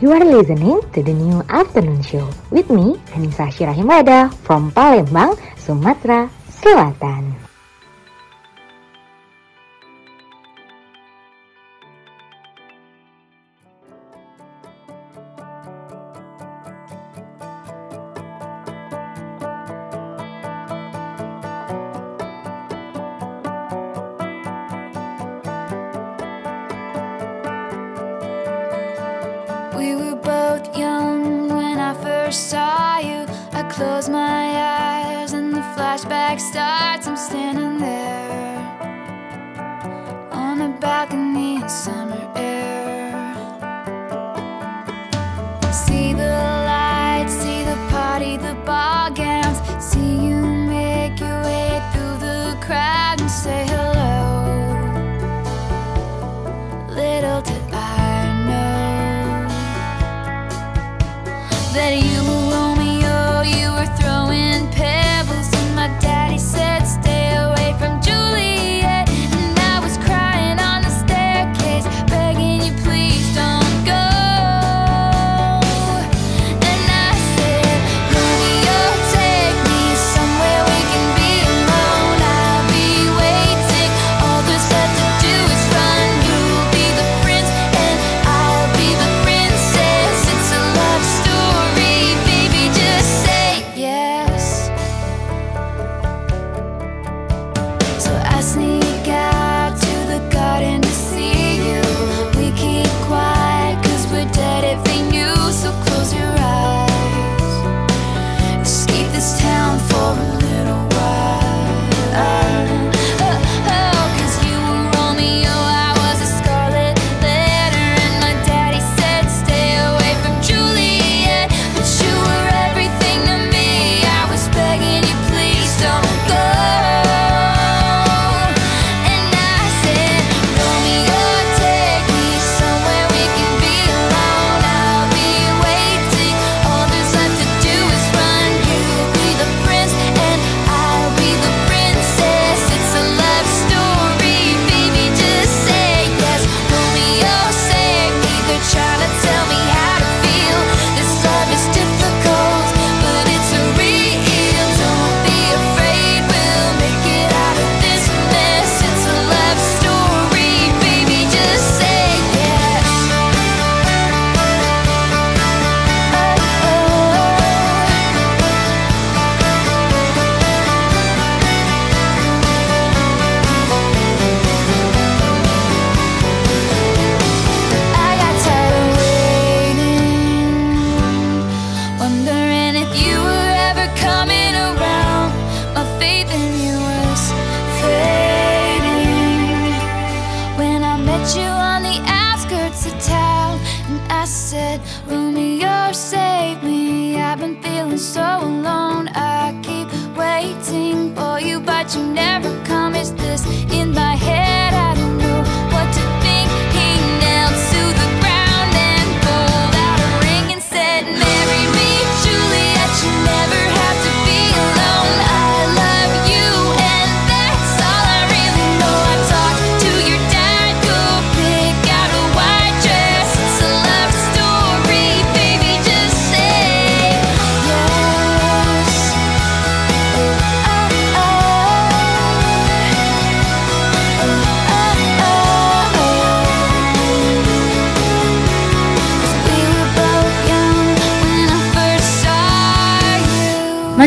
You 0.08 0.16
are 0.16 0.24
listening 0.24 0.80
to 0.96 1.02
the 1.04 1.12
new 1.12 1.44
afternoon 1.52 2.00
show 2.00 2.24
with 2.48 2.72
me, 2.72 2.96
Anissa 3.12 3.52
Syirahimada 3.52 4.32
from 4.40 4.72
Palembang, 4.72 5.36
Sumatera 5.60 6.32
Selatan. 6.48 7.27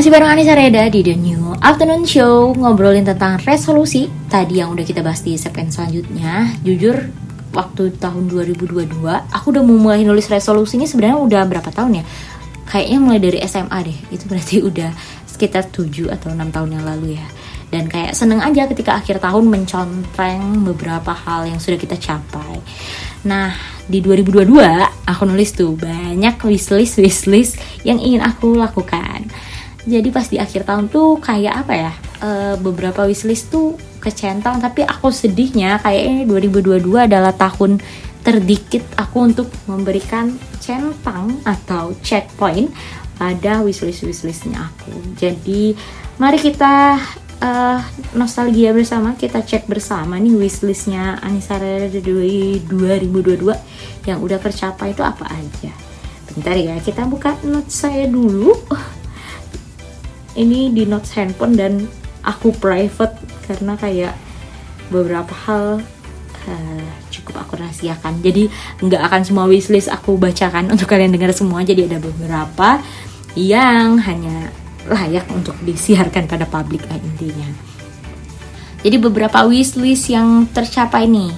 Masih 0.01 0.17
bareng 0.17 0.33
Anissa 0.33 0.57
Reda 0.57 0.89
di 0.89 1.05
The 1.05 1.13
New 1.13 1.53
Afternoon 1.61 2.09
Show 2.09 2.57
Ngobrolin 2.57 3.05
tentang 3.05 3.37
resolusi 3.45 4.09
Tadi 4.33 4.57
yang 4.57 4.73
udah 4.73 4.81
kita 4.81 5.05
bahas 5.05 5.21
di 5.21 5.37
segmen 5.37 5.69
selanjutnya. 5.69 6.57
Jujur 6.65 7.05
waktu 7.53 7.93
tahun 8.01 8.25
2022 8.33 8.97
Aku 9.29 9.53
udah 9.53 9.61
mau 9.61 9.77
mulai 9.77 10.01
nulis 10.01 10.25
resolusinya 10.25 10.89
sebenarnya 10.89 11.21
udah 11.21 11.41
berapa 11.45 11.69
tahun 11.69 12.01
ya? 12.01 12.03
Kayaknya 12.65 12.97
mulai 12.97 13.21
dari 13.21 13.45
SMA 13.45 13.77
deh 13.77 13.97
Itu 14.09 14.25
berarti 14.25 14.55
udah 14.73 14.89
sekitar 15.29 15.69
7 15.69 16.09
atau 16.09 16.33
6 16.33 16.49
tahun 16.49 16.69
yang 16.81 16.81
lalu 16.81 17.21
ya. 17.21 17.27
Dan 17.69 17.85
kayak 17.85 18.17
seneng 18.17 18.41
aja 18.41 18.65
ketika 18.65 18.97
akhir 18.97 19.21
tahun 19.21 19.53
mencontreng 19.53 20.65
beberapa 20.65 21.13
hal 21.13 21.45
yang 21.45 21.61
sudah 21.61 21.77
kita 21.77 22.01
capai. 22.01 22.57
Nah, 23.29 23.53
di 23.85 24.01
2022 24.01 24.49
aku 25.05 25.23
nulis 25.29 25.53
tuh 25.53 25.77
banyak 25.77 26.41
wishlist 26.41 26.97
wishlist 26.97 27.61
yang 27.85 28.01
ingin 28.01 28.25
aku 28.25 28.57
lakukan 28.57 29.29
jadi 29.85 30.09
pas 30.13 30.29
di 30.29 30.37
akhir 30.37 30.69
tahun 30.69 30.93
tuh 30.93 31.17
kayak 31.17 31.65
apa 31.65 31.73
ya 31.73 31.91
e, 32.21 32.29
beberapa 32.61 33.09
wishlist 33.09 33.49
tuh 33.49 33.73
kecentang 33.97 34.61
tapi 34.61 34.85
aku 34.85 35.09
sedihnya 35.09 35.81
kayak 35.81 36.03
ini 36.05 36.21
2022 36.29 37.09
adalah 37.09 37.33
tahun 37.33 37.81
terdikit 38.21 38.85
aku 38.97 39.17
untuk 39.33 39.49
memberikan 39.65 40.37
centang 40.61 41.41
atau 41.41 41.97
checkpoint 42.05 42.69
pada 43.17 43.65
wishlist 43.65 44.05
wishlistnya 44.05 44.69
aku. 44.69 44.93
Jadi 45.17 45.73
mari 46.21 46.37
kita 46.37 47.01
uh, 47.41 47.79
nostalgia 48.13 48.73
bersama 48.73 49.17
kita 49.17 49.41
cek 49.41 49.65
bersama 49.65 50.21
nih 50.21 50.37
wishlistnya 50.37 51.17
Anissa 51.21 51.57
Rere 51.57 51.89
2022 51.89 54.09
yang 54.09 54.19
udah 54.21 54.37
tercapai 54.37 54.93
itu 54.93 55.01
apa 55.01 55.25
aja. 55.29 55.73
Bentar 56.31 56.55
ya 56.57 56.77
kita 56.81 57.05
buka 57.09 57.37
note 57.45 57.73
saya 57.73 58.05
dulu. 58.05 58.53
Ini 60.31 60.71
di 60.71 60.87
notes 60.87 61.11
handphone 61.17 61.59
dan 61.59 61.73
aku 62.23 62.55
private 62.55 63.19
karena 63.49 63.75
kayak 63.75 64.13
beberapa 64.87 65.33
hal 65.47 65.83
eh, 66.47 66.87
cukup 67.11 67.43
aku 67.43 67.59
rahasiakan. 67.59 68.23
Jadi 68.23 68.47
nggak 68.79 69.01
akan 69.11 69.21
semua 69.27 69.45
wishlist 69.47 69.91
aku 69.91 70.15
bacakan 70.15 70.71
untuk 70.71 70.87
kalian 70.87 71.11
dengar 71.11 71.35
semua. 71.35 71.63
Jadi 71.67 71.91
ada 71.91 71.99
beberapa 71.99 72.79
yang 73.35 73.99
hanya 74.03 74.51
layak 74.87 75.27
untuk 75.31 75.55
disiarkan 75.61 76.25
pada 76.25 76.47
publik 76.47 76.83
lah 76.89 76.97
intinya. 76.99 77.47
Jadi 78.81 78.97
beberapa 78.97 79.45
wishlist 79.45 80.09
yang 80.09 80.49
tercapai 80.49 81.05
nih. 81.05 81.31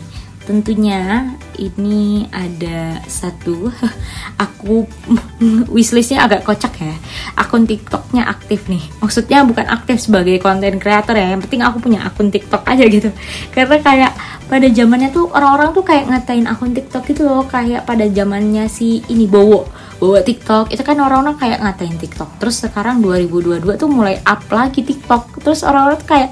Tentunya 0.44 1.34
ini 1.60 2.28
ada 2.32 3.02
satu 3.06 3.70
aku 4.44 4.88
wishlistnya 5.76 6.26
agak 6.26 6.48
kocak 6.48 6.74
ya. 6.80 6.96
Akun 7.38 7.66
TikToknya 7.70 8.28
aktif 8.28 8.68
nih. 8.70 8.84
Maksudnya 9.02 9.44
bukan 9.46 9.68
aktif 9.70 10.04
sebagai 10.04 10.38
konten 10.42 10.78
creator 10.78 11.18
ya. 11.18 11.34
Yang 11.34 11.50
penting 11.50 11.62
aku 11.66 11.78
punya 11.82 12.06
akun 12.06 12.30
TikTok 12.30 12.64
aja 12.66 12.84
gitu. 12.88 13.10
Karena 13.54 13.78
kayak 13.80 14.12
pada 14.50 14.68
zamannya 14.70 15.10
tuh 15.10 15.32
orang-orang 15.34 15.70
tuh 15.74 15.84
kayak 15.86 16.10
ngatain 16.10 16.46
akun 16.46 16.74
TikTok 16.74 17.04
gitu 17.10 17.26
loh. 17.26 17.44
Kayak 17.46 17.86
pada 17.90 18.06
zamannya 18.10 18.66
si 18.70 19.02
ini 19.10 19.26
Bowo 19.26 19.66
bawa 20.04 20.20
TikTok 20.20 20.76
itu 20.76 20.84
kan 20.84 21.00
orang-orang 21.00 21.40
kayak 21.40 21.64
ngatain 21.64 21.96
TikTok 21.96 22.36
terus 22.36 22.60
sekarang 22.60 23.00
2022 23.00 23.80
tuh 23.80 23.88
mulai 23.88 24.20
up 24.28 24.44
lagi 24.52 24.84
TikTok 24.84 25.40
terus 25.40 25.64
orang-orang 25.64 25.96
tuh 26.04 26.10
kayak 26.12 26.32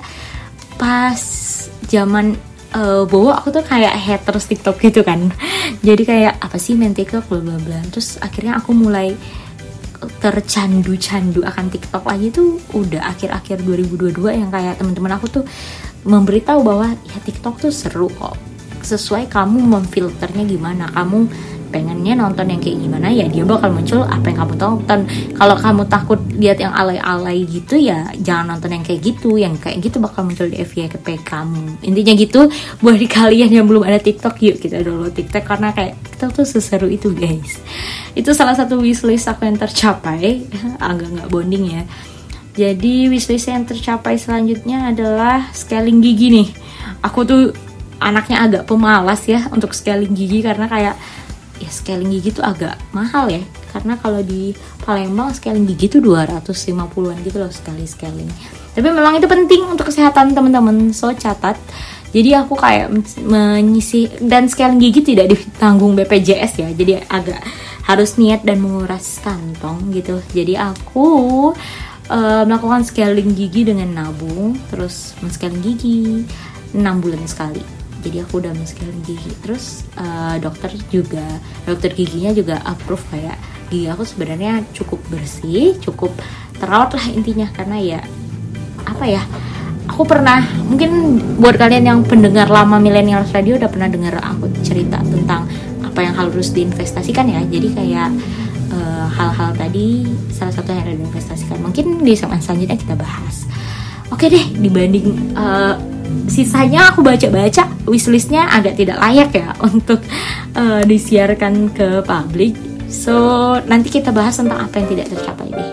pas 0.75 1.21
zaman 1.87 2.35
uh, 2.75 3.03
Bowo 3.07 3.31
aku 3.31 3.51
tuh 3.51 3.63
kayak 3.63 3.95
haters 3.95 4.47
TikTok 4.47 4.79
gitu 4.79 5.01
kan. 5.03 5.31
Jadi 5.83 6.03
kayak 6.03 6.39
apa 6.39 6.57
sih 6.59 6.75
main 6.75 6.95
TikTok 6.95 7.27
bla 7.27 7.39
bla 7.43 7.57
bla. 7.59 7.79
Terus 7.91 8.19
akhirnya 8.19 8.59
aku 8.59 8.71
mulai 8.75 9.15
tercandu-candu 10.01 11.45
akan 11.45 11.69
TikTok 11.69 12.09
lagi 12.09 12.33
tuh 12.33 12.57
udah 12.73 13.05
akhir-akhir 13.13 13.61
2022 13.61 14.33
yang 14.33 14.49
kayak 14.49 14.81
teman-teman 14.81 15.13
aku 15.13 15.29
tuh 15.29 15.43
memberitahu 16.09 16.65
bahwa 16.65 16.97
ya 17.05 17.17
TikTok 17.21 17.61
tuh 17.61 17.73
seru 17.73 18.09
kok. 18.09 18.33
Sesuai 18.81 19.29
kamu 19.29 19.61
memfilternya 19.61 20.41
gimana 20.49 20.89
kamu 20.89 21.29
pengennya 21.71 22.13
nonton 22.19 22.51
yang 22.51 22.59
kayak 22.59 22.77
gimana 22.77 23.07
ya 23.09 23.25
dia 23.31 23.47
bakal 23.47 23.71
muncul 23.71 24.03
apa 24.03 24.29
yang 24.29 24.37
kamu 24.43 24.55
tonton. 24.59 24.99
Kalau 25.33 25.55
kamu 25.55 25.83
takut 25.87 26.19
lihat 26.35 26.59
yang 26.59 26.75
alay-alay 26.75 27.47
gitu 27.47 27.79
ya 27.79 28.11
jangan 28.19 28.55
nonton 28.55 28.75
yang 28.75 28.83
kayak 28.83 29.01
gitu. 29.01 29.39
Yang 29.39 29.63
kayak 29.63 29.77
gitu 29.81 29.97
bakal 30.03 30.27
muncul 30.27 30.51
di 30.51 30.59
FYP 30.59 31.23
kamu. 31.23 31.81
Intinya 31.87 32.13
gitu 32.13 32.51
buat 32.83 32.99
di 32.99 33.07
kalian 33.07 33.49
yang 33.49 33.65
belum 33.65 33.87
ada 33.87 33.97
TikTok 33.97 34.35
yuk 34.43 34.59
kita 34.59 34.83
download 34.83 35.15
TikTok. 35.15 35.43
Karena 35.47 35.71
kayak 35.71 35.95
TikTok 36.03 36.43
tuh 36.43 36.45
seseru 36.45 36.91
itu 36.91 37.09
guys. 37.15 37.63
Itu 38.13 38.35
salah 38.35 38.53
satu 38.53 38.77
wishlist 38.83 39.31
aku 39.31 39.47
yang 39.47 39.55
tercapai. 39.55 40.45
Agak 40.83 41.07
nggak 41.07 41.29
bonding 41.31 41.65
ya. 41.79 41.83
Jadi 42.51 43.07
wishlist 43.07 43.47
yang 43.47 43.63
tercapai 43.63 44.19
selanjutnya 44.19 44.91
adalah 44.91 45.47
scaling 45.55 46.03
gigi 46.03 46.27
nih. 46.35 46.49
Aku 46.99 47.23
tuh 47.23 47.55
anaknya 48.01 48.43
agak 48.43 48.63
pemalas 48.67 49.23
ya 49.23 49.47
untuk 49.55 49.71
scaling 49.71 50.11
gigi. 50.11 50.43
Karena 50.43 50.67
kayak 50.67 50.95
ya 51.61 51.69
scaling 51.69 52.09
gigi 52.09 52.33
tuh 52.33 52.43
agak 52.43 52.75
mahal 52.91 53.29
ya. 53.29 53.41
Karena 53.69 53.95
kalau 54.01 54.19
di 54.25 54.51
Palembang 54.81 55.31
scaling 55.31 55.69
gigi 55.69 55.87
tuh 55.87 56.01
250-an 56.01 57.17
gitu 57.21 57.37
loh 57.37 57.53
sekali 57.53 57.85
scaling 57.85 58.59
tapi 58.71 58.87
memang 58.87 59.19
itu 59.19 59.27
penting 59.27 59.67
untuk 59.67 59.91
kesehatan 59.91 60.31
teman-teman. 60.31 60.95
So 60.95 61.11
catat. 61.11 61.59
Jadi 62.11 62.35
aku 62.35 62.59
kayak 62.59 62.91
menyisi 63.23 64.11
dan 64.19 64.51
scaling 64.51 64.79
gigi 64.83 65.15
tidak 65.15 65.31
ditanggung 65.35 65.95
BPJS 65.95 66.59
ya. 66.59 66.69
Jadi 66.71 66.99
agak 67.07 67.39
harus 67.87 68.15
niat 68.19 68.43
dan 68.43 68.59
menguras 68.59 69.19
kantong 69.23 69.91
gitu. 69.95 70.19
Jadi 70.31 70.55
aku 70.59 71.07
uh, 72.11 72.43
melakukan 72.43 72.83
scaling 72.83 73.31
gigi 73.35 73.67
dengan 73.67 73.91
nabung 73.91 74.55
terus 74.71 75.15
men-scaling 75.23 75.63
gigi 75.63 76.27
6 76.75 76.79
bulan 77.03 77.23
sekali 77.27 77.80
jadi 78.01 78.25
aku 78.25 78.41
udah 78.41 78.51
men-scaling 78.51 79.01
gigi. 79.05 79.31
Terus 79.45 79.85
uh, 79.95 80.35
dokter 80.41 80.73
juga 80.89 81.23
dokter 81.63 81.93
giginya 81.93 82.33
juga 82.33 82.59
approve 82.65 83.05
kayak 83.13 83.37
gigi 83.69 83.87
aku 83.87 84.03
sebenarnya 84.03 84.65
cukup 84.75 84.99
bersih 85.07 85.77
cukup 85.79 86.11
terawat 86.57 86.97
lah 86.97 87.05
intinya. 87.13 87.47
Karena 87.53 87.77
ya 87.79 88.01
apa 88.83 89.05
ya 89.05 89.23
aku 89.87 90.03
pernah 90.03 90.41
mungkin 90.67 91.21
buat 91.37 91.55
kalian 91.55 91.85
yang 91.85 91.99
pendengar 92.01 92.49
lama 92.49 92.81
milenial 92.81 93.23
radio 93.29 93.61
udah 93.61 93.69
pernah 93.69 93.87
dengar 93.87 94.17
aku 94.19 94.49
cerita 94.65 94.97
tentang 95.05 95.45
apa 95.85 95.99
yang 96.01 96.15
harus 96.17 96.49
diinvestasikan 96.51 97.29
ya. 97.29 97.41
Jadi 97.45 97.67
kayak 97.71 98.09
uh, 98.73 99.07
hal-hal 99.11 99.53
tadi 99.53 100.09
salah 100.33 100.53
satu 100.53 100.73
yang 100.73 100.81
harus 100.83 100.97
diinvestasikan. 100.97 101.57
Mungkin 101.61 102.01
di 102.01 102.13
segmen 102.17 102.41
selanjutnya 102.41 102.77
kita 102.79 102.95
bahas. 102.97 103.45
Oke 104.11 104.27
deh 104.27 104.43
dibanding 104.59 105.35
uh, 105.39 105.79
sisanya 106.31 106.91
aku 106.91 107.03
baca-baca 107.03 107.67
wishlistnya 107.85 108.47
agak 108.47 108.79
tidak 108.79 108.97
layak 109.01 109.31
ya 109.35 109.49
untuk 109.69 109.99
uh, 110.55 110.81
disiarkan 110.87 111.73
ke 111.75 112.01
publik. 112.05 112.55
So 112.91 113.55
nanti 113.67 113.87
kita 113.87 114.11
bahas 114.11 114.35
tentang 114.39 114.67
apa 114.67 114.83
yang 114.83 114.87
tidak 114.91 115.07
tercapai 115.15 115.47
deh. 115.51 115.71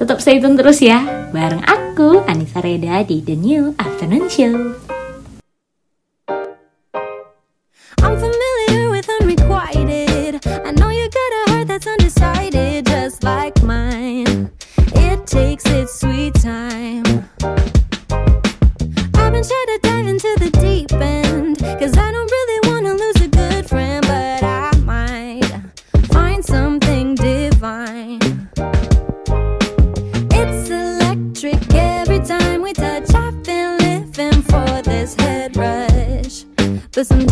Tetap 0.00 0.16
stay 0.22 0.40
tune 0.40 0.56
terus 0.56 0.80
ya, 0.80 1.28
bareng 1.28 1.60
aku 1.66 2.24
Anissa 2.24 2.64
Reda 2.64 3.04
di 3.04 3.20
The 3.20 3.36
New 3.36 3.76
Afternoon 3.76 4.32
Show. 4.32 4.56
I'm 8.00 8.16
familiar 8.16 8.88
with 8.88 9.04
unrequited. 9.20 10.40
I 10.46 10.70
know 10.72 10.88
you 10.88 11.04
got 11.12 11.32
a 11.52 11.64
that's 11.68 11.86
undecided, 11.86 12.86
just 12.86 13.22
like 13.22 13.60
mine. 13.62 14.50
It 14.96 15.26
takes 15.26 15.66
its 15.66 16.00
sweet 16.00 16.32
time. 16.34 17.09
Listen. 37.00 37.29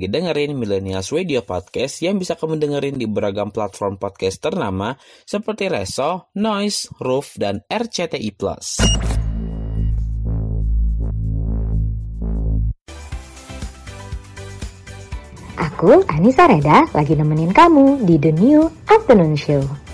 Lagi 0.00 0.16
dengerin 0.16 0.56
Millennials 0.56 1.12
Radio 1.12 1.44
Podcast 1.44 2.00
yang 2.00 2.16
bisa 2.16 2.32
kamu 2.32 2.56
dengerin 2.56 2.96
di 2.96 3.04
beragam 3.04 3.52
platform 3.52 4.00
podcast 4.00 4.40
ternama 4.40 4.96
seperti 5.28 5.68
Reso, 5.68 6.32
Noise, 6.40 6.88
Roof, 7.04 7.36
dan 7.36 7.60
RCTI+. 7.68 8.32
Aku, 15.60 16.00
Anissa 16.08 16.48
Reda, 16.48 16.88
lagi 16.96 17.12
nemenin 17.12 17.52
kamu 17.52 18.00
di 18.08 18.16
The 18.16 18.32
New 18.32 18.72
Afternoon 18.88 19.36
Show. 19.36 19.89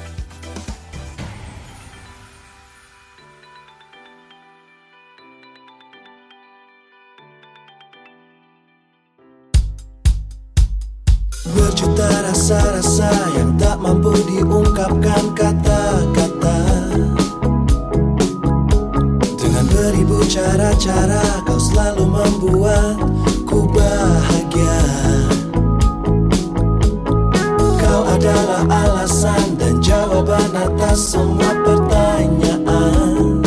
Semua 30.96 31.52
pertanyaan. 31.60 33.44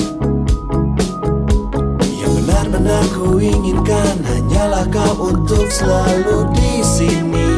Yang 2.05 2.33
benar-benar 2.45 3.03
ku 3.17 3.41
inginkan 3.41 4.21
hanyalah 4.21 4.85
kau 4.93 5.33
untuk 5.33 5.65
selalu 5.73 6.45
di 6.53 6.85
sini 6.85 7.48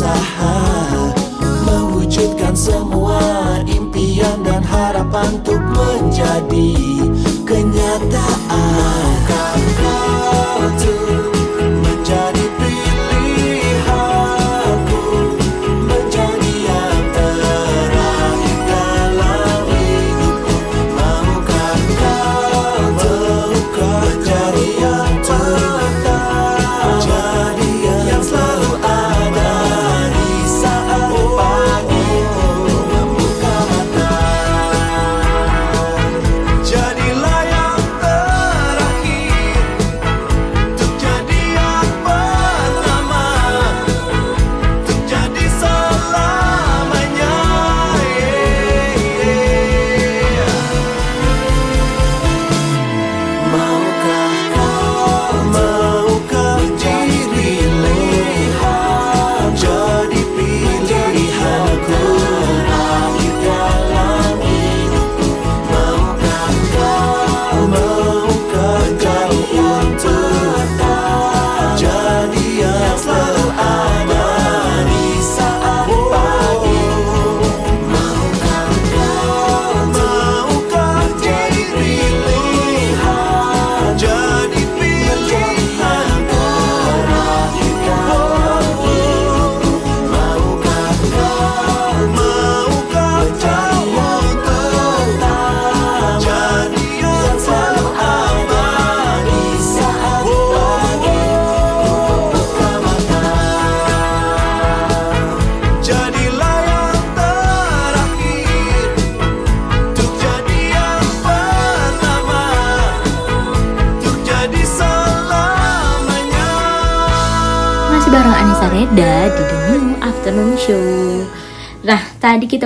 berusaha 0.00 0.56
mewujudkan 1.68 2.56
semua 2.56 3.20
impian 3.68 4.40
dan 4.40 4.64
harapan 4.64 5.36
untuk 5.36 5.60
menjadi 5.60 6.99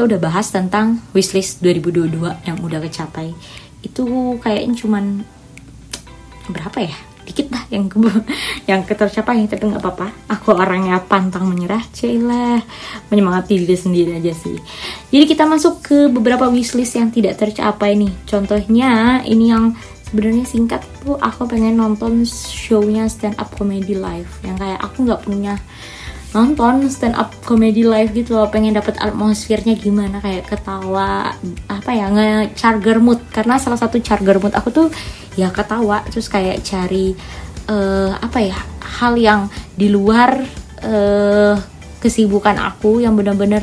udah 0.04 0.20
bahas 0.20 0.52
tentang 0.52 1.00
wishlist 1.16 1.64
2022 1.64 2.46
yang 2.46 2.58
udah 2.60 2.80
kecapai. 2.84 3.32
Itu 3.80 4.36
kayaknya 4.40 4.74
cuman 4.76 5.04
berapa 6.52 6.78
ya? 6.84 6.96
Dikit 7.24 7.48
dah 7.48 7.64
yang 7.72 7.88
ke 7.88 7.96
yang 8.70 8.84
ketercapai 8.84 9.48
tapi 9.48 9.64
nggak 9.64 9.80
apa-apa. 9.80 10.08
Aku 10.28 10.52
orangnya 10.52 11.00
pantang 11.00 11.48
menyerah, 11.48 11.80
celah 11.96 12.60
menyemangati 13.08 13.64
diri 13.64 13.76
sendiri 13.76 14.10
aja 14.20 14.36
sih. 14.36 14.60
Jadi 15.08 15.24
kita 15.24 15.48
masuk 15.48 15.80
ke 15.80 15.98
beberapa 16.12 16.52
wishlist 16.52 17.00
yang 17.00 17.08
tidak 17.08 17.40
tercapai 17.40 17.96
nih. 17.96 18.12
Contohnya 18.28 19.24
ini 19.24 19.48
yang 19.48 19.72
sebenarnya 20.14 20.46
singkat 20.46 20.86
tuh 21.02 21.18
aku 21.18 21.50
pengen 21.50 21.74
nonton 21.74 22.22
show-nya 22.28 23.10
stand 23.10 23.34
up 23.34 23.50
comedy 23.58 23.98
live 23.98 24.30
yang 24.46 24.54
kayak 24.54 24.78
aku 24.78 25.02
nggak 25.02 25.26
punya 25.26 25.58
nonton 26.34 26.90
stand 26.90 27.14
up 27.14 27.30
comedy 27.46 27.86
live 27.86 28.10
gitu 28.10 28.34
loh 28.34 28.50
pengen 28.50 28.74
dapat 28.74 28.98
atmosfernya 28.98 29.78
gimana 29.78 30.18
kayak 30.18 30.50
ketawa 30.50 31.30
apa 31.70 31.90
ya 31.94 32.10
nge-charger 32.10 32.98
mood. 32.98 33.22
Karena 33.30 33.56
salah 33.56 33.78
satu 33.78 34.02
charger 34.02 34.42
mood 34.42 34.52
aku 34.52 34.74
tuh 34.74 34.86
ya 35.38 35.54
ketawa 35.54 36.02
terus 36.10 36.26
kayak 36.26 36.66
cari 36.66 37.14
eh, 37.70 38.12
apa 38.18 38.38
ya 38.42 38.58
hal 38.98 39.14
yang 39.14 39.46
di 39.78 39.86
luar 39.86 40.42
eh, 40.82 41.54
kesibukan 42.02 42.58
aku 42.58 43.00
yang 43.00 43.14
benar-benar 43.14 43.62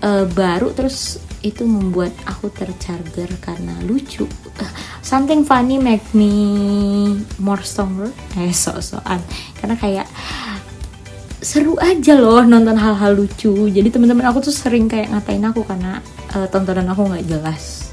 eh, 0.00 0.24
baru 0.24 0.72
terus 0.72 1.20
itu 1.38 1.62
membuat 1.62 2.10
aku 2.26 2.50
tercharger 2.50 3.30
karena 3.38 3.78
lucu. 3.86 4.26
Something 5.04 5.46
funny 5.46 5.78
make 5.78 6.02
me 6.10 6.32
more 7.38 7.62
stronger. 7.62 8.10
Eh 8.34 8.50
so-soan 8.50 9.22
karena 9.62 9.78
kayak 9.78 10.06
seru 11.48 11.80
aja 11.80 12.12
loh 12.12 12.44
nonton 12.44 12.76
hal-hal 12.76 13.16
lucu. 13.16 13.72
Jadi 13.72 13.88
teman-teman 13.88 14.28
aku 14.28 14.44
tuh 14.44 14.52
sering 14.52 14.84
kayak 14.84 15.08
ngatain 15.08 15.40
aku 15.48 15.64
karena 15.64 16.04
eh, 16.36 16.44
tontonan 16.52 16.92
aku 16.92 17.08
nggak 17.08 17.24
jelas. 17.24 17.88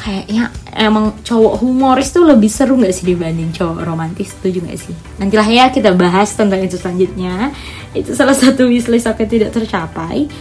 Kayaknya 0.00 0.50
emang 0.72 1.20
cowok 1.20 1.60
humoris 1.60 2.10
tuh 2.10 2.24
lebih 2.24 2.48
seru 2.48 2.80
nggak 2.80 2.90
sih 2.96 3.04
dibanding 3.12 3.52
cowok 3.52 3.84
romantis 3.84 4.32
setuju 4.32 4.64
nggak 4.64 4.80
sih? 4.80 4.96
Nantilah 5.20 5.48
ya 5.52 5.68
kita 5.68 5.92
bahas 5.92 6.32
tentang 6.32 6.64
itu 6.64 6.80
selanjutnya. 6.80 7.52
Itu 7.92 8.16
salah 8.16 8.32
satu 8.32 8.64
wishlist 8.64 9.04
aku 9.04 9.28
yang 9.28 9.32
tidak 9.36 9.50
tercapai. 9.52 10.32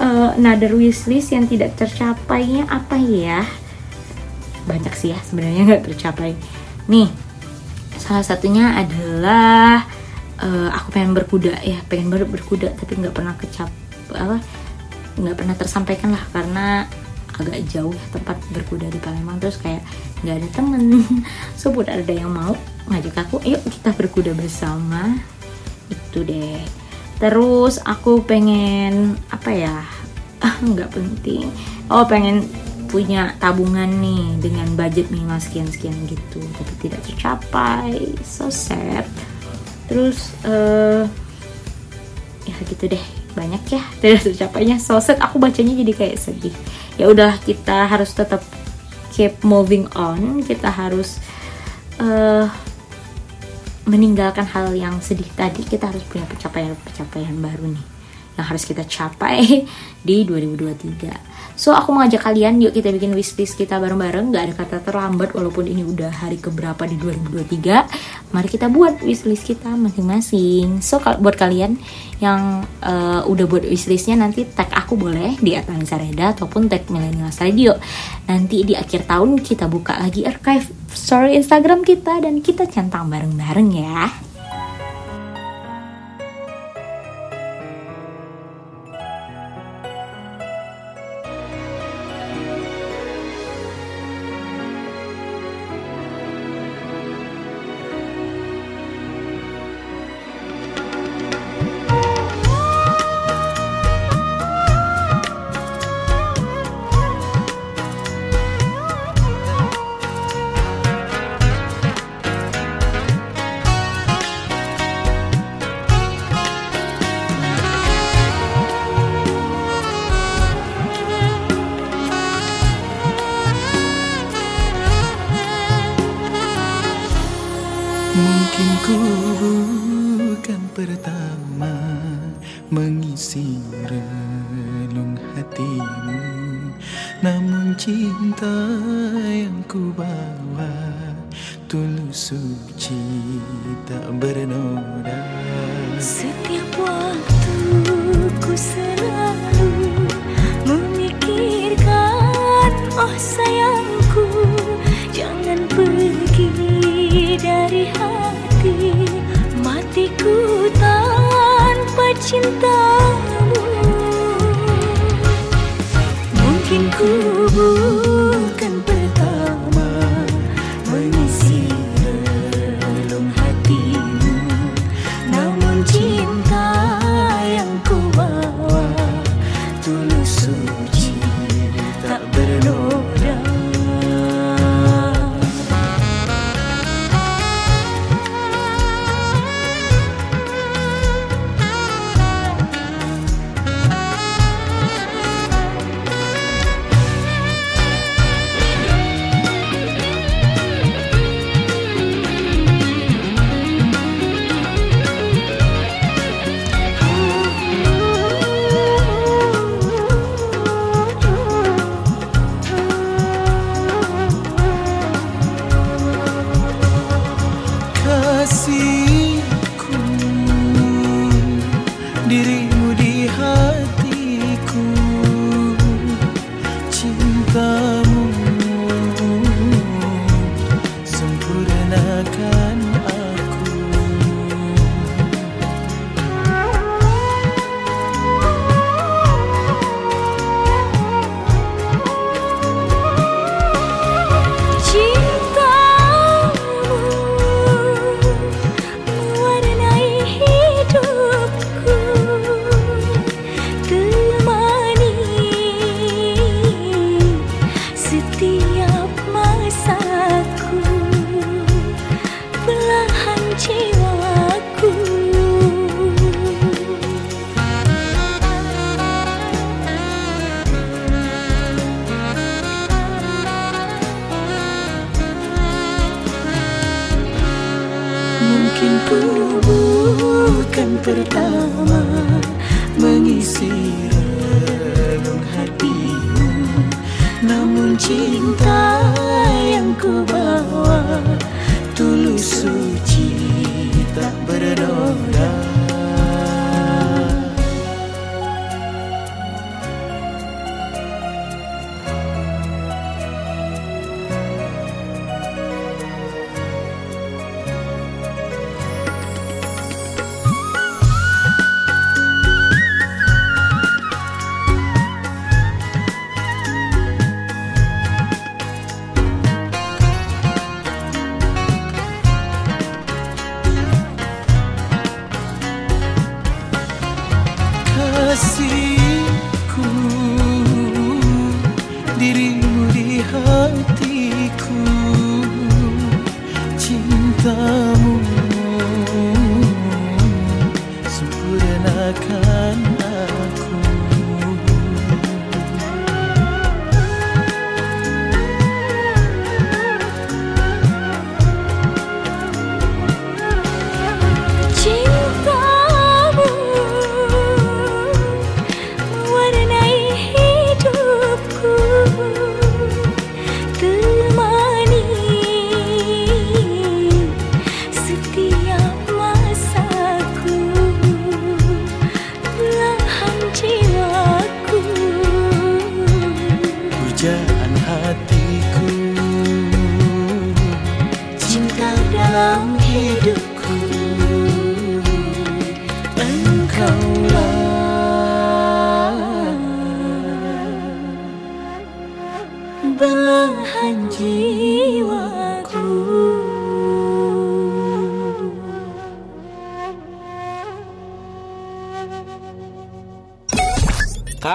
Eh, 0.00 0.30
another 0.40 0.72
wishlist 0.72 1.36
yang 1.36 1.44
tidak 1.44 1.76
tercapainya 1.76 2.64
apa 2.72 2.96
ya? 2.96 3.44
Banyak 4.64 4.96
sih 4.96 5.12
ya 5.12 5.20
sebenarnya 5.20 5.68
nggak 5.68 5.84
tercapai. 5.92 6.32
Nih 6.88 7.12
salah 8.00 8.24
satunya 8.24 8.72
adalah 8.72 9.84
eh, 10.42 10.68
aku 10.72 10.88
pengen 10.90 11.12
berkuda 11.14 11.60
ya 11.62 11.78
pengen 11.86 12.10
banget 12.10 12.28
berkuda 12.30 12.68
tapi 12.74 12.98
nggak 12.98 13.14
pernah 13.14 13.34
kecap 13.38 13.70
apa 14.14 14.38
nggak 15.14 15.36
pernah 15.38 15.54
tersampaikan 15.54 16.10
lah 16.10 16.24
karena 16.34 16.86
agak 17.34 17.66
jauh 17.66 17.90
ya 17.90 18.06
tempat 18.14 18.38
berkuda 18.54 18.86
di 18.90 18.98
Palembang 19.02 19.42
terus 19.42 19.58
kayak 19.58 19.82
nggak 20.22 20.36
ada 20.38 20.48
temen. 20.54 20.82
So 21.58 21.74
buat 21.74 21.90
ada 21.90 22.10
yang 22.10 22.30
mau 22.30 22.54
ngajak 22.90 23.26
aku 23.26 23.42
yuk 23.42 23.62
kita 23.66 23.90
berkuda 23.94 24.32
bersama. 24.36 25.18
Itu 25.90 26.22
deh. 26.22 26.62
Terus 27.18 27.82
aku 27.82 28.22
pengen 28.22 29.18
apa 29.30 29.50
ya 29.50 29.82
ah 30.46 30.56
nggak 30.62 30.94
penting. 30.94 31.50
Oh 31.90 32.06
pengen 32.06 32.46
punya 32.86 33.34
tabungan 33.42 33.90
nih 33.98 34.38
dengan 34.38 34.70
budget 34.78 35.10
minimal 35.10 35.42
sekian 35.42 35.66
sekian 35.66 35.98
gitu 36.06 36.38
tapi 36.54 36.72
tidak 36.86 37.00
tercapai. 37.02 38.14
So 38.22 38.46
sad 38.46 39.06
terus 39.90 40.32
eh 40.46 41.04
ya 42.44 42.56
gitu 42.68 42.88
deh 42.92 43.04
banyak 43.34 43.62
ya 43.66 43.82
tidak 43.98 44.20
tercapainya 44.24 44.76
so 44.84 44.96
sad 45.02 45.18
aku 45.18 45.42
bacanya 45.42 45.74
jadi 45.74 45.92
kayak 45.92 46.18
sedih. 46.20 46.54
Ya 46.94 47.10
udahlah 47.10 47.40
kita 47.42 47.90
harus 47.90 48.14
tetap 48.14 48.40
keep 49.10 49.34
moving 49.42 49.90
on. 49.98 50.44
Kita 50.46 50.70
harus 50.70 51.18
eh 51.98 52.46
meninggalkan 53.84 54.48
hal 54.48 54.72
yang 54.72 55.02
sedih 55.02 55.28
tadi. 55.36 55.66
Kita 55.66 55.90
harus 55.90 56.06
punya 56.08 56.24
pencapaian-pencapaian 56.30 57.36
baru 57.42 57.74
nih 57.74 57.86
yang 58.34 58.46
harus 58.46 58.66
kita 58.66 58.82
capai 58.86 59.66
di 60.08 60.16
2023 60.26 61.33
so 61.54 61.74
aku 61.74 61.94
mengajak 61.94 62.22
kalian 62.26 62.58
yuk 62.62 62.74
kita 62.74 62.90
bikin 62.90 63.14
wishlist 63.14 63.54
kita 63.54 63.78
bareng-bareng. 63.78 64.34
Gak 64.34 64.44
ada 64.50 64.54
kata 64.54 64.76
terlambat 64.82 65.34
walaupun 65.34 65.66
ini 65.66 65.86
udah 65.86 66.10
hari 66.10 66.38
keberapa 66.38 66.82
di 66.86 66.96
2023 66.98 68.34
mari 68.34 68.48
kita 68.50 68.66
buat 68.66 68.98
wishlist 69.02 69.46
kita 69.46 69.74
masing-masing. 69.74 70.82
So 70.82 70.98
kal- 70.98 71.22
buat 71.22 71.38
kalian 71.38 71.78
yang 72.18 72.66
eh, 72.82 73.22
udah 73.22 73.44
buat 73.46 73.62
wishlistnya 73.66 74.18
nanti 74.18 74.48
tag 74.48 74.72
aku 74.74 74.98
boleh 74.98 75.38
di 75.38 75.54
Atanisa 75.54 76.00
Reda 76.00 76.34
ataupun 76.34 76.66
tag 76.66 76.90
Millennials 76.90 77.38
Radio. 77.38 77.78
Nanti 78.26 78.66
di 78.66 78.74
akhir 78.74 79.06
tahun 79.06 79.38
kita 79.42 79.70
buka 79.70 80.00
lagi 80.00 80.26
archive 80.26 80.66
story 80.90 81.36
Instagram 81.38 81.82
kita 81.82 82.22
dan 82.22 82.40
kita 82.40 82.66
centang 82.70 83.10
bareng-bareng 83.10 83.68
ya 83.74 84.23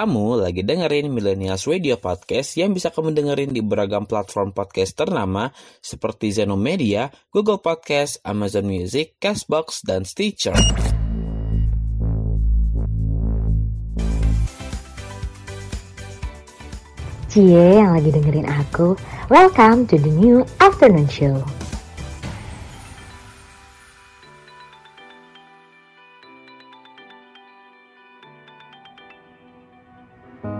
Kamu 0.10 0.42
lagi 0.42 0.66
dengerin 0.66 1.14
Millennials 1.14 1.70
Radio 1.70 1.94
Podcast 2.02 2.58
yang 2.58 2.74
bisa 2.74 2.90
kamu 2.90 3.14
dengerin 3.14 3.54
di 3.54 3.62
beragam 3.62 4.10
platform 4.10 4.58
podcast 4.58 4.98
ternama 4.98 5.54
seperti 5.86 6.34
Zeno 6.34 6.58
Media, 6.58 7.14
Google 7.30 7.62
Podcast, 7.62 8.18
Amazon 8.26 8.66
Music, 8.66 9.22
Castbox, 9.22 9.86
dan 9.86 10.10
Stitcher. 10.10 10.58
Cie 17.30 17.78
yang 17.78 17.94
lagi 17.94 18.10
dengerin 18.10 18.50
aku, 18.50 18.98
welcome 19.30 19.86
to 19.86 20.02
the 20.02 20.10
new 20.10 20.42
afternoon 20.58 21.06
show. 21.06 21.38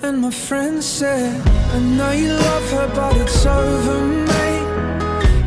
And 0.00 0.20
my 0.22 0.30
friend 0.30 0.82
said, 0.82 1.44
I 1.72 1.78
know 1.80 2.12
you 2.12 2.32
love 2.32 2.70
her, 2.70 2.88
but 2.94 3.16
it's 3.16 3.44
over, 3.44 4.06
mate. 4.06 4.68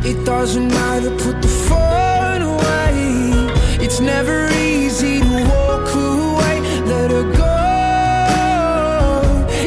It 0.04 0.24
doesn't 0.26 0.68
matter, 0.68 1.10
put 1.10 1.40
the 1.40 1.48
phone 1.48 2.42
away. 2.42 3.48
It's 3.82 3.98
never 4.00 4.48
easy 4.50 5.20
to 5.20 5.44
walk 5.48 5.94
away, 5.94 6.60
let 6.84 7.10
her 7.10 7.24
go. 7.32 7.52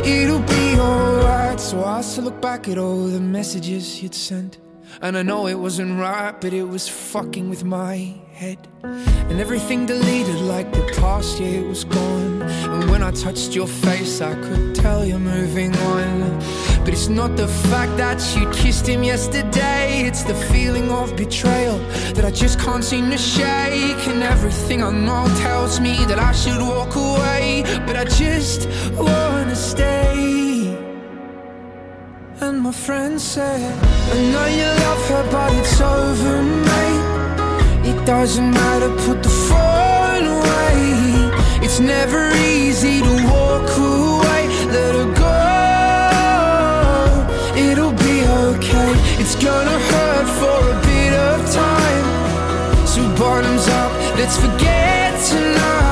It'll 0.07 0.41
be 0.41 0.79
alright. 0.79 1.59
So 1.59 1.83
I 1.83 2.01
still 2.01 2.25
look 2.25 2.39
back 2.39 2.67
at 2.67 2.77
all 2.77 3.07
the 3.07 3.19
messages 3.19 4.03
you'd 4.03 4.13
sent. 4.13 4.59
And 5.01 5.17
I 5.17 5.23
know 5.23 5.47
it 5.47 5.55
wasn't 5.55 5.99
right, 5.99 6.39
but 6.39 6.53
it 6.53 6.65
was 6.65 6.87
fucking 6.87 7.49
with 7.49 7.63
my 7.63 8.13
head. 8.35 8.67
And 8.83 9.39
everything 9.39 9.85
deleted 9.85 10.41
like 10.41 10.71
the 10.71 10.83
past 10.99 11.39
year 11.39 11.63
was 11.63 11.83
gone. 11.85 12.41
And 12.41 12.89
when 12.91 13.01
I 13.01 13.11
touched 13.11 13.55
your 13.55 13.67
face, 13.67 14.21
I 14.21 14.33
could 14.35 14.75
tell 14.75 15.05
you're 15.05 15.19
moving 15.19 15.73
on. 15.93 16.39
But 16.83 16.93
it's 16.93 17.07
not 17.07 17.35
the 17.37 17.47
fact 17.47 17.95
that 17.97 18.19
you 18.35 18.47
kissed 18.51 18.85
him 18.87 19.03
yesterday, 19.03 20.03
it's 20.05 20.23
the 20.23 20.35
feeling 20.51 20.91
of 20.91 21.15
betrayal 21.15 21.79
that 22.15 22.25
I 22.25 22.31
just 22.31 22.59
can't 22.59 22.83
seem 22.83 23.09
to 23.09 23.17
shake. 23.17 24.03
And 24.11 24.21
everything 24.21 24.83
I 24.83 24.91
know 24.91 25.25
tells 25.39 25.79
me 25.79 25.95
that 26.09 26.19
I 26.19 26.33
should 26.33 26.61
walk 26.61 26.93
away, 26.95 27.63
but 27.87 27.95
I 27.95 28.03
just 28.03 28.67
wanna 28.97 29.55
stay. 29.55 30.75
And 32.41 32.59
my 32.59 32.73
friend 32.73 33.19
said, 33.19 33.71
I 34.13 34.17
know 34.31 34.47
you 34.59 34.69
love 34.85 35.03
her, 35.09 35.23
but 35.31 35.53
it's 35.53 35.79
over, 35.79 36.43
mate. 36.43 37.14
It 37.87 38.03
doesn't 38.03 38.49
matter, 38.49 38.89
put 39.05 39.21
the 39.21 39.29
phone 39.29 40.25
away. 40.37 41.31
It's 41.63 41.79
never 41.79 42.31
easy 42.33 43.01
to 43.01 43.13
walk 43.31 43.69
away, 43.77 44.47
let 44.75 44.95
her 44.99 45.09
go. 45.13 45.35
It'll 47.55 47.93
be 47.93 48.17
okay, 48.49 48.91
it's 49.21 49.35
gonna 49.35 49.79
hurt 49.91 50.27
for 50.39 50.61
a 50.75 50.77
bit 50.89 51.13
of 51.13 51.37
time. 51.53 52.05
So, 52.87 53.01
bottoms 53.19 53.67
up, 53.67 53.91
let's 54.17 54.37
forget 54.37 55.13
tonight. 55.29 55.84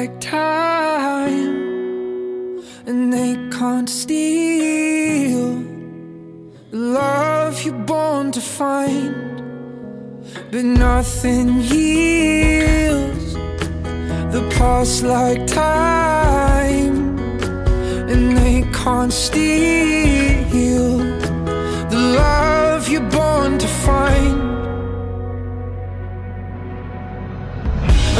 Like 0.00 0.18
time, 0.20 1.52
and 2.86 3.12
they 3.12 3.34
can't 3.50 3.90
steal 4.02 5.48
the 6.70 6.80
love 7.00 7.62
you're 7.64 7.84
born 7.94 8.32
to 8.32 8.40
find. 8.40 9.14
But 10.50 10.64
nothing 10.64 11.48
heals 11.60 13.34
the 14.34 14.42
past 14.56 15.02
like 15.02 15.46
time, 15.46 17.18
and 18.12 18.24
they 18.38 18.62
can't 18.82 19.12
steal 19.12 20.96
the 21.92 22.00
love 22.22 22.88
you're 22.88 23.10
born 23.18 23.58
to 23.58 23.68
find. 23.84 24.49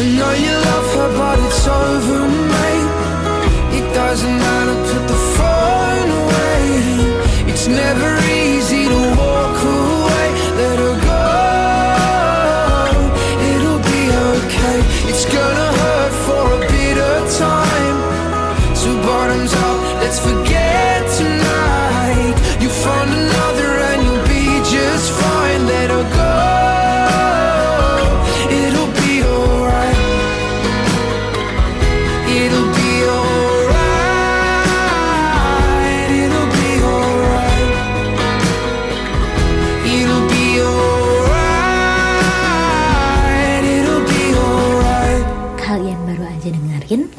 I 0.01 0.03
know 0.03 0.33
you 0.33 0.55
love 0.71 0.95
her, 0.95 1.09
but 1.19 1.39
it's 1.47 1.67
over, 1.69 2.21
mate. 2.57 2.91
It 3.79 3.87
doesn't 3.93 4.39
matter, 4.47 4.77
put 4.91 5.05
the 5.13 5.21
phone 5.37 6.11
away. 6.23 7.53
It's 7.53 7.67
never 7.69 8.17
easy 8.17 8.40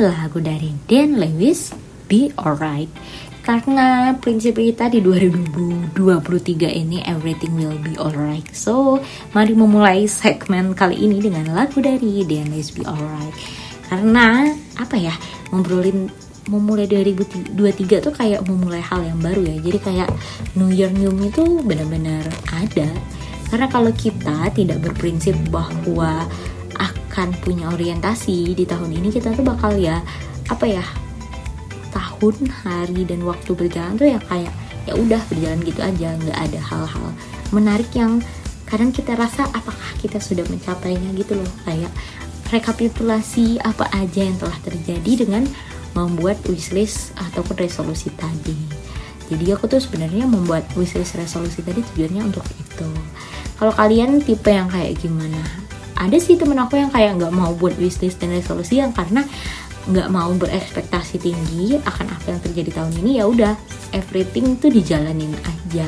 lagu 0.10 0.41
dari 0.41 0.74
Dan 0.89 1.22
Lewis, 1.22 1.70
Be 2.10 2.34
Alright. 2.34 2.89
karena 3.41 4.14
prinsip 4.22 4.62
kita 4.62 4.86
di 4.93 5.02
2023 5.02 5.97
ini 6.70 7.02
everything 7.10 7.58
will 7.58 7.74
be 7.82 7.97
alright. 7.97 8.45
So, 8.54 9.02
mari 9.34 9.58
memulai 9.58 10.06
segmen 10.06 10.78
kali 10.78 11.02
ini 11.02 11.18
dengan 11.18 11.49
lagu 11.49 11.82
dari 11.82 12.22
Dennis 12.22 12.70
Be 12.70 12.86
Alright. 12.86 13.34
Karena 13.89 14.45
apa 14.78 14.95
ya, 14.95 15.18
ngobrolin 15.49 16.08
memulai 16.49 16.86
2023 16.89 18.02
tuh 18.02 18.14
kayak 18.14 18.45
memulai 18.45 18.82
hal 18.82 19.02
yang 19.04 19.20
baru 19.20 19.41
ya. 19.41 19.58
Jadi 19.62 19.80
kayak 19.82 20.10
New 20.58 20.70
Year 20.70 20.93
New 20.93 21.14
Me 21.14 21.34
itu 21.34 21.62
benar-benar 21.66 22.26
ada. 22.54 22.89
Karena 23.52 23.68
kalau 23.68 23.91
kita 23.91 24.47
tidak 24.56 24.80
berprinsip 24.80 25.36
bahwa 25.52 26.24
akan 27.12 27.36
punya 27.43 27.68
orientasi 27.68 28.55
di 28.55 28.64
tahun 28.64 28.95
ini 28.95 29.12
kita 29.12 29.36
tuh 29.36 29.43
bakal 29.43 29.76
ya 29.76 29.99
apa 30.47 30.64
ya 30.64 30.86
tahun 31.91 32.47
hari 32.47 33.03
dan 33.03 33.28
waktu 33.28 33.51
berjalan 33.51 33.99
tuh 33.99 34.07
ya 34.07 34.20
kayak 34.32 34.55
ya 34.88 34.95
udah 34.95 35.20
berjalan 35.28 35.59
gitu 35.68 35.84
aja 35.84 36.16
nggak 36.16 36.39
ada 36.39 36.59
hal-hal 36.64 37.07
menarik 37.51 37.91
yang 37.91 38.24
kadang 38.72 38.95
kita 38.95 39.20
rasa 39.20 39.43
apakah 39.51 39.91
kita 39.99 40.24
sudah 40.24 40.47
mencapainya 40.47 41.12
gitu 41.20 41.36
loh. 41.36 41.51
Kayak 41.68 41.91
rekapitulasi 42.47 43.59
apa 43.59 43.91
aja 43.91 44.24
yang 44.24 44.39
telah 44.39 44.55
terjadi 44.64 45.28
dengan 45.28 45.43
membuat 45.91 46.39
wishlist 46.47 47.12
ataupun 47.20 47.59
resolusi 47.59 48.07
tadi. 48.16 48.55
Jadi 49.28 49.51
aku 49.51 49.68
tuh 49.68 49.84
sebenarnya 49.84 50.24
membuat 50.24 50.64
wishlist 50.80 51.20
resolusi 51.20 51.59
tadi 51.59 51.84
tujuannya 51.84 52.32
untuk 52.32 52.47
itu. 52.55 52.88
Kalau 53.59 53.76
kalian 53.76 54.24
tipe 54.24 54.47
yang 54.47 54.72
kayak 54.72 54.95
gimana 55.03 55.43
ada 56.02 56.18
sih 56.18 56.34
temen 56.34 56.58
aku 56.58 56.82
yang 56.82 56.89
kayak 56.89 57.22
nggak 57.22 57.30
mau 57.30 57.54
buat 57.54 57.78
wishlist 57.78 58.18
dan 58.18 58.34
resolusi 58.34 58.82
yang 58.82 58.89
karena 58.89 59.22
nggak 59.86 60.10
mau 60.10 60.34
berekspektasi 60.34 61.22
tinggi 61.22 61.78
akan 61.78 62.06
apa 62.10 62.26
yang 62.34 62.41
terjadi 62.41 62.82
tahun 62.82 62.93
ini 63.06 63.22
ya 63.22 63.26
udah 63.30 63.54
everything 63.93 64.58
tuh 64.58 64.74
dijalanin 64.74 65.34
aja. 65.45 65.86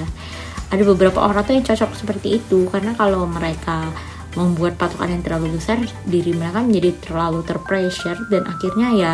Ada 0.69 0.85
beberapa 0.85 1.21
orang 1.21 1.45
tuh 1.45 1.53
yang 1.57 1.65
cocok 1.65 1.97
seperti 1.97 2.41
itu 2.41 2.69
karena 2.69 2.93
kalau 2.97 3.25
mereka 3.25 3.89
membuat 4.33 4.77
patokan 4.81 5.13
yang 5.13 5.21
terlalu 5.21 5.61
besar 5.61 5.77
diri 6.09 6.33
mereka 6.33 6.65
menjadi 6.65 6.89
terlalu 7.05 7.45
terpressure 7.45 8.17
dan 8.33 8.49
akhirnya 8.49 8.87
ya 8.97 9.13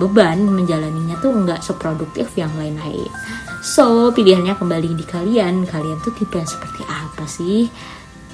beban 0.00 0.40
menjalaninya 0.40 1.20
tuh 1.20 1.32
nggak 1.44 1.60
seproduktif 1.60 2.32
yang 2.36 2.52
lain-lain. 2.56 3.12
So 3.60 4.08
pilihannya 4.16 4.56
kembali 4.56 4.96
di 4.96 5.04
kalian. 5.04 5.68
Kalian 5.68 5.98
tuh 6.00 6.16
tipe 6.16 6.40
yang 6.40 6.48
seperti 6.48 6.82
apa 6.88 7.24
sih 7.28 7.68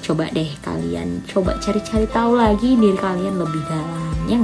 coba 0.05 0.29
deh 0.37 0.53
kalian 0.61 1.25
coba 1.25 1.57
cari-cari 1.57 2.05
tahu 2.13 2.37
lagi 2.37 2.77
diri 2.77 2.93
kalian 2.93 3.41
lebih 3.41 3.57
dalam 3.65 4.13
ya 4.29 4.37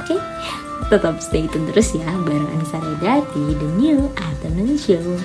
Oke, 0.00 0.16
tetap 0.88 1.20
stay 1.20 1.44
tune 1.44 1.68
terus 1.68 1.92
ya 1.92 2.08
bareng 2.24 2.48
Anissa 2.56 2.80
Reda 2.80 3.20
di 3.36 3.52
The 3.52 3.68
New 3.76 4.08
Afternoon 4.16 4.80
Show. 4.80 5.20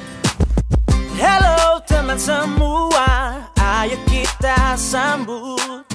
Hello 1.16 1.80
teman 1.88 2.20
semua, 2.20 3.40
ayo 3.56 3.96
kita 4.12 4.76
sambut. 4.76 5.88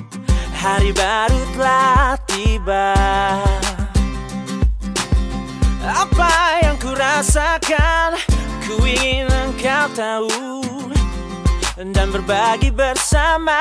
Hari 0.56 0.88
baru 0.96 1.40
telah 1.56 2.16
tiba. 2.24 2.96
Apa 5.84 6.60
yang 6.64 6.76
ku 6.80 6.92
rasakan, 6.96 8.16
ku 8.64 8.80
ingin 8.84 9.28
engkau 9.28 9.88
tahu 9.92 10.68
Dan 11.78 12.10
berbagi 12.10 12.74
bersama. 12.74 13.54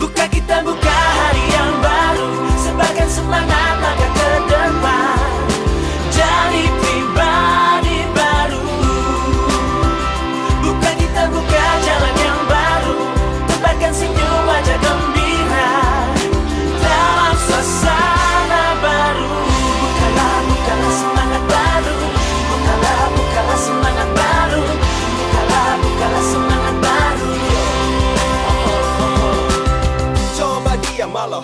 Buka 0.00 0.24
kita 0.32 0.64
buka 0.64 0.88
hari 0.96 1.44
yang 1.52 1.72
baru 1.84 2.32
Sebarkan 2.56 3.08
semangat 3.12 3.76
langkah 3.84 4.12
ke 4.16 4.30
depan. 4.48 5.28
Jadi 6.08 6.64
pribadi 6.80 7.98
baru. 8.16 8.64
Buka 10.64 10.90
kita 10.96 11.22
buka 11.28 11.64
jalan 11.84 12.21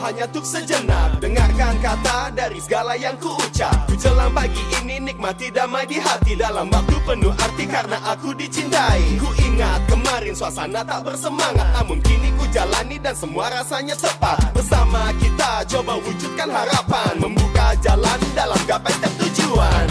hanya 0.08 0.24
untuk 0.24 0.44
sejenak. 0.48 1.20
Dengarkan 1.20 1.76
kata 1.84 2.32
dari 2.32 2.56
segala 2.64 2.96
yang 2.96 3.12
ku 3.20 3.36
ucap 3.36 3.84
Ku 3.84 3.94
jelang 4.00 4.32
pagi 4.32 4.64
ini 4.80 4.96
nikmati 5.04 5.52
damai 5.52 5.84
di 5.84 6.00
hati. 6.00 6.32
Dalam 6.32 6.72
waktu 6.72 6.96
penuh 7.04 7.34
arti 7.36 7.68
karena 7.68 8.00
aku 8.08 8.32
dicintai. 8.32 9.20
Ku 9.20 9.28
ingat 9.44 9.84
kemarin 9.84 10.32
suasana 10.32 10.80
tak 10.80 11.04
bersemangat. 11.04 11.68
Namun 11.76 12.00
kini 12.00 12.32
ku 12.40 12.48
jalani 12.48 12.96
dan 12.96 13.12
semua 13.12 13.52
rasanya 13.52 13.92
tepat. 14.00 14.40
Bersama 14.56 15.12
kita 15.20 15.68
coba 15.76 16.00
wujudkan 16.00 16.48
harapan. 16.48 17.12
Membuka 17.20 17.76
jalan 17.84 18.18
dalam 18.32 18.60
gapai 18.64 18.92
setiap 18.96 19.12
tujuan 19.20 19.86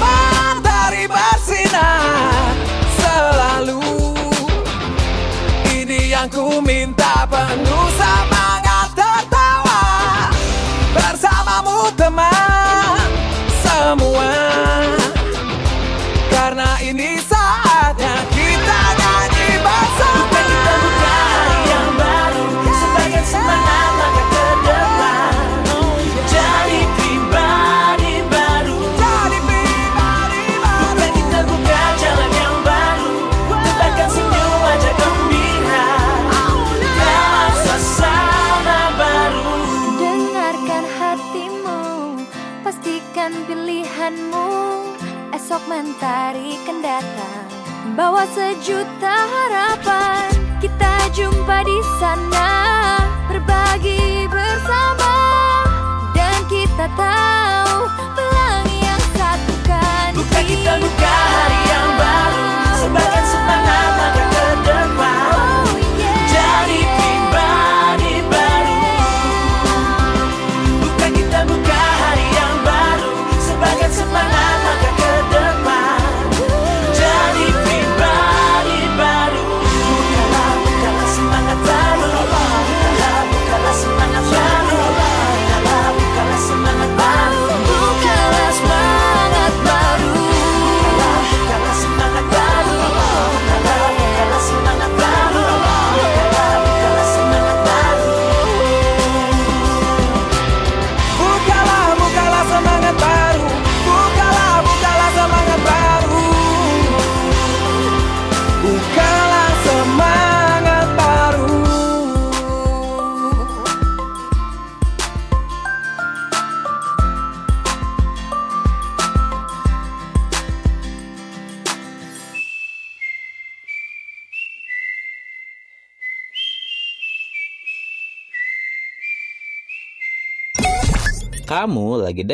Matahari 0.00 1.04
bersinar 1.04 2.56
selalu. 2.96 3.84
Ini 5.76 6.16
yang 6.16 6.28
ku 6.32 6.64
minta 6.64 7.28
penuh 7.28 7.86
semangat 8.00 8.37
Teman 12.08 13.04
semua. 13.60 14.32
Karena 16.32 16.80
ini 16.80 17.17
mentari 45.78 46.58
kan 46.66 46.82
datang, 46.82 47.46
bawa 47.94 48.26
sejuta 48.34 49.14
harapan. 49.14 50.26
Kita 50.58 51.06
jumpa 51.14 51.62
di 51.62 51.78
sana, 52.02 52.50
berbagi 53.30 54.26
bersama, 54.26 55.14
dan 56.18 56.34
kita 56.50 56.90
tahu 56.98 57.86
pelangi 58.10 58.78
yang 58.82 59.02
satukan. 59.14 60.18
Bukan 60.18 60.42
kita 60.50 60.72
buka 60.82 61.14
hari 61.14 61.60
yang 61.70 61.88
baru 61.94 62.50
Sebarkan 62.82 63.24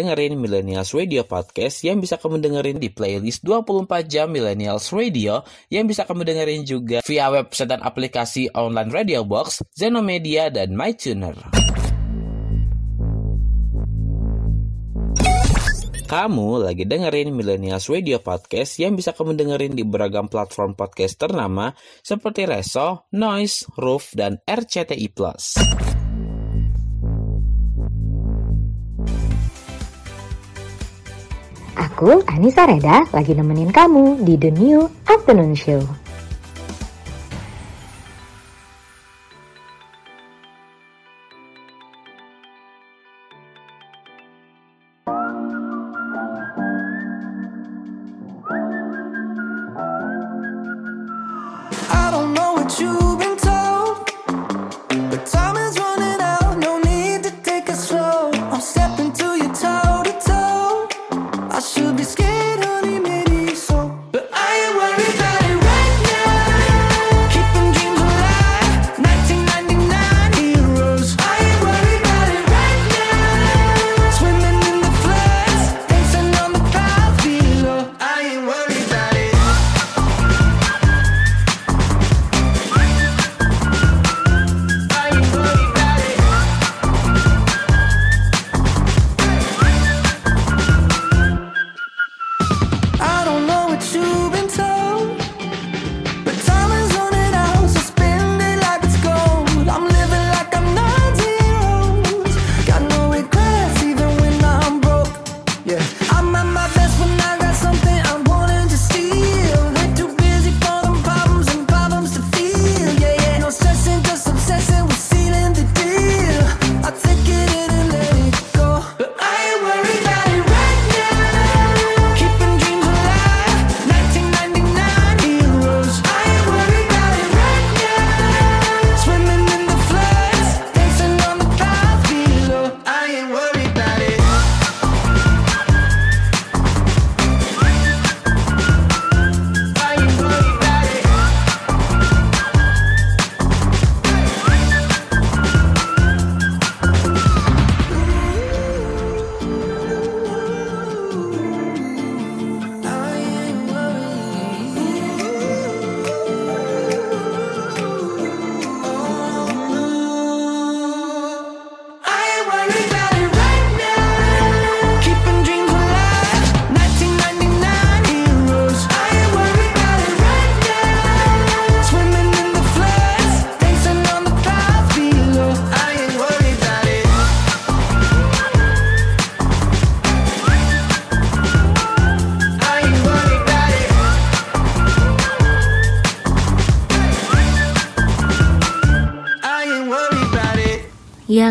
dengerin 0.04 0.36
Millennials 0.36 0.92
Radio 0.92 1.24
Podcast 1.24 1.80
yang 1.80 1.96
bisa 1.96 2.20
kamu 2.20 2.44
dengerin 2.44 2.76
di 2.76 2.92
playlist 2.92 3.40
24 3.40 4.04
jam 4.04 4.28
Millennials 4.28 4.92
Radio 4.92 5.40
yang 5.72 5.88
bisa 5.88 6.04
kamu 6.04 6.28
dengerin 6.28 6.68
juga 6.68 7.00
via 7.00 7.32
website 7.32 7.72
dan 7.72 7.80
aplikasi 7.80 8.52
online 8.52 8.92
Radio 8.92 9.24
Box, 9.24 9.64
Zenomedia, 9.72 10.52
dan 10.52 10.76
MyTuner. 10.76 11.32
Kamu 16.04 16.68
lagi 16.68 16.84
dengerin 16.84 17.32
Millennials 17.32 17.88
Radio 17.88 18.20
Podcast 18.20 18.76
yang 18.76 19.00
bisa 19.00 19.16
kamu 19.16 19.40
dengerin 19.40 19.72
di 19.72 19.88
beragam 19.88 20.28
platform 20.28 20.76
podcast 20.76 21.16
ternama 21.16 21.72
seperti 22.04 22.44
Reso, 22.44 23.08
Noise, 23.16 23.72
Roof, 23.80 24.12
dan 24.12 24.36
RCTI+. 24.44 25.08
Aku, 31.74 32.22
Anissa 32.30 32.70
Reda, 32.70 33.02
lagi 33.10 33.34
nemenin 33.34 33.74
kamu 33.74 34.22
di 34.22 34.38
The 34.38 34.54
New 34.54 34.86
Afternoon 35.10 35.58
Show. 35.58 36.03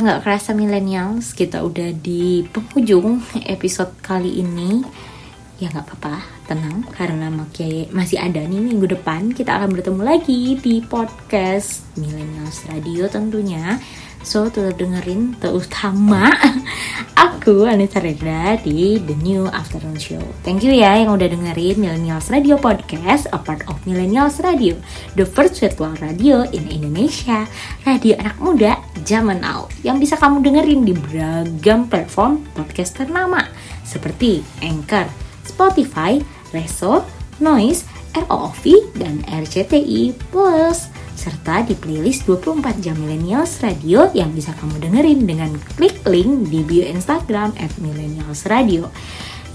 Nggak 0.04 0.28
kerasa 0.28 0.52
millennials 0.52 1.32
kita 1.32 1.64
udah 1.64 1.96
di 1.96 2.44
penghujung 2.52 3.24
episode 3.48 3.96
kali 4.04 4.44
ini. 4.44 4.84
Ya 5.64 5.72
nggak 5.72 5.88
apa-apa 5.88 6.20
tenang. 6.44 6.84
Karena 6.92 7.32
masih 7.32 8.20
ada 8.20 8.44
nih 8.44 8.60
minggu 8.60 9.00
depan 9.00 9.32
kita 9.32 9.56
akan 9.56 9.72
bertemu 9.72 10.02
lagi 10.04 10.60
di 10.60 10.84
podcast 10.84 11.88
Millennials 11.96 12.68
Radio 12.68 13.08
tentunya 13.08 13.80
So 14.24 14.48
tetap 14.48 14.80
dengerin 14.80 15.36
terutama 15.36 16.32
aku 17.28 17.68
Anissa 17.68 18.00
Reda 18.00 18.56
di 18.64 18.96
The 19.04 19.20
New 19.20 19.52
Afternoon 19.52 20.00
Show. 20.00 20.24
Thank 20.48 20.64
you 20.64 20.72
ya 20.72 20.96
yang 20.96 21.12
udah 21.12 21.28
dengerin 21.28 21.76
Millennials 21.76 22.32
Radio 22.32 22.56
Podcast 22.56 23.28
A 23.36 23.38
part 23.44 23.68
of 23.68 23.76
Millennials 23.84 24.40
Radio 24.40 24.80
The 25.20 25.28
first 25.28 25.60
virtual 25.60 25.92
radio 26.00 26.48
in 26.56 26.72
Indonesia. 26.72 27.44
Radio 27.84 28.16
anak 28.16 28.40
muda 28.40 28.80
zaman 29.04 29.44
now 29.44 29.68
Yang 29.84 30.08
bisa 30.08 30.16
kamu 30.16 30.40
dengerin 30.40 30.82
di 30.88 30.96
beragam 30.96 31.92
platform 31.92 32.48
podcast 32.56 32.96
ternama 32.96 33.52
Seperti 33.84 34.40
Anchor, 34.64 35.12
Spotify, 35.44 36.24
Reso, 36.56 37.04
Noise, 37.44 37.84
ROOV, 38.16 38.96
dan 38.96 39.20
RCTI 39.28 40.16
Plus 40.32 41.03
serta 41.24 41.64
di 41.64 41.72
playlist 41.80 42.28
24 42.28 42.84
jam 42.84 43.00
Millennials 43.00 43.64
Radio 43.64 44.12
yang 44.12 44.36
bisa 44.36 44.52
kamu 44.60 44.84
dengerin 44.84 45.24
dengan 45.24 45.52
klik 45.80 46.04
link 46.04 46.52
di 46.52 46.60
bio 46.68 46.84
Instagram 46.84 47.56
at 47.56 47.72
Millennials 47.80 48.44
Radio 48.52 48.92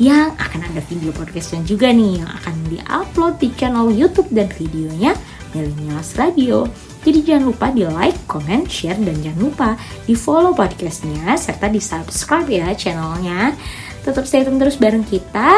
yang 0.01 0.33
akan 0.41 0.65
ada 0.65 0.81
video 0.89 1.13
podcastnya 1.13 1.61
juga 1.69 1.93
nih 1.93 2.25
yang 2.25 2.31
akan 2.41 2.55
diupload 2.73 3.35
di 3.37 3.49
channel 3.59 3.93
YouTube 3.93 4.31
dan 4.33 4.49
videonya 4.49 5.13
Millennials 5.53 6.17
Radio. 6.17 6.65
Jadi 7.05 7.19
jangan 7.25 7.45
lupa 7.53 7.67
di 7.69 7.85
like, 7.85 8.17
comment, 8.31 8.65
share, 8.65 8.97
dan 8.97 9.17
jangan 9.21 9.41
lupa 9.43 9.69
di 10.09 10.15
follow 10.17 10.57
podcastnya 10.57 11.37
serta 11.37 11.69
di 11.69 11.83
subscribe 11.83 12.49
ya 12.49 12.73
channelnya. 12.73 13.53
Tetap 14.07 14.25
stay 14.25 14.47
tune 14.47 14.57
terus 14.57 14.81
bareng 14.81 15.05
kita, 15.05 15.53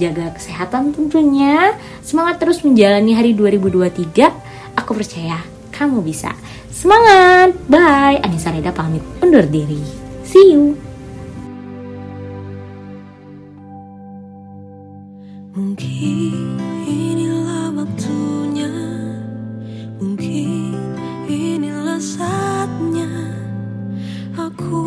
jaga 0.00 0.34
kesehatan 0.34 0.96
tentunya. 0.96 1.76
Semangat 2.00 2.42
terus 2.42 2.62
menjalani 2.64 3.14
hari 3.14 3.36
2023. 3.36 4.53
Aku 4.78 4.94
percaya 4.94 5.42
kamu 5.74 6.02
bisa. 6.06 6.34
Semangat! 6.70 7.54
Bye! 7.66 8.22
Anissa 8.22 8.54
Reda 8.54 8.70
pamit 8.70 9.02
undur 9.22 9.46
diri. 9.46 9.82
See 10.22 10.54
you! 10.54 10.74
Mungkin 15.54 16.58
inilah 16.82 17.70
waktunya 17.78 18.74
Mungkin 20.02 20.74
inilah 21.30 22.02
saatnya 22.02 23.06
Aku 24.34 24.82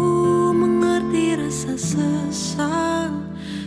mengerti 0.52 1.40
rasa 1.40 1.72
sesal 1.80 3.16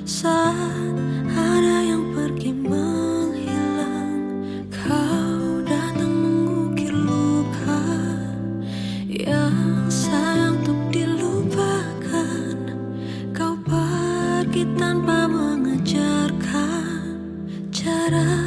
Saat 0.05 0.93
ada 1.33 1.81
yang 1.81 2.05
pergi 2.13 2.53
사랑. 18.11 18.40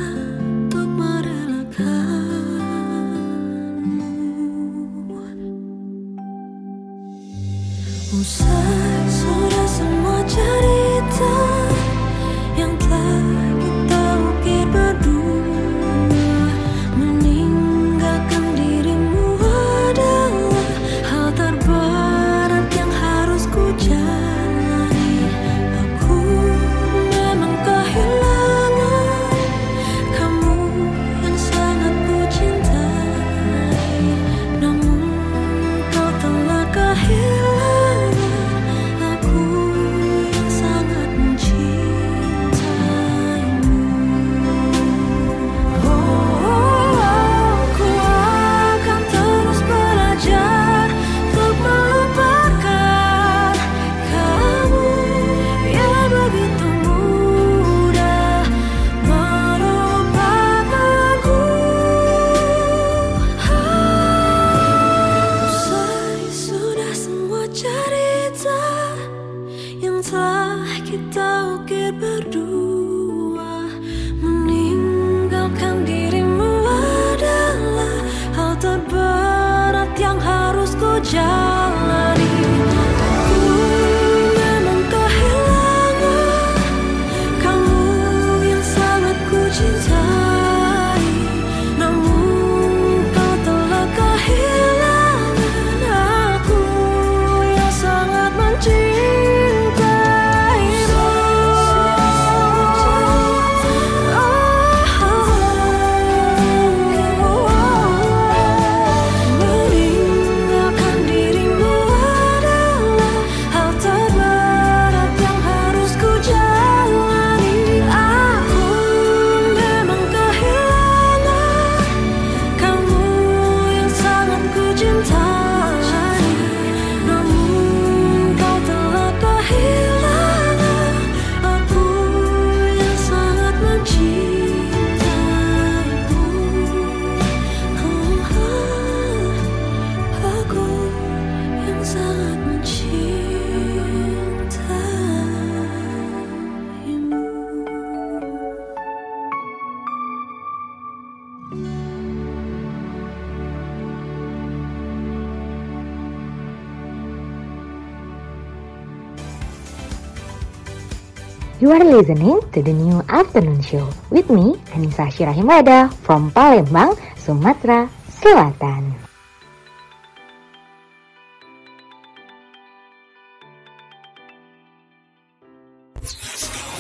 You 161.64 161.72
are 161.72 161.80
listening 161.80 162.44
to 162.52 162.60
the 162.60 162.76
new 162.76 163.00
afternoon 163.08 163.64
show 163.64 163.88
with 164.12 164.28
me, 164.28 164.60
Anissa 164.76 165.08
Shirahimada 165.08 165.88
from 166.04 166.28
Palembang, 166.36 166.92
Sumatera 167.16 167.88
Selatan. 168.20 168.92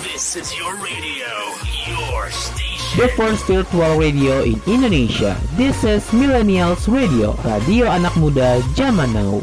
This 0.04 0.36
is 0.36 0.52
your 0.52 0.76
radio, 0.84 1.32
your 1.88 2.28
station. 2.36 3.00
The 3.00 3.08
first 3.16 3.48
virtual 3.48 3.96
radio 3.96 4.44
in 4.44 4.60
Indonesia. 4.68 5.40
This 5.56 5.80
is 5.88 6.04
Millennials 6.12 6.92
Radio, 6.92 7.40
radio 7.48 7.88
anak 7.88 8.20
muda 8.20 8.60
zaman 8.76 9.16
now. 9.16 9.40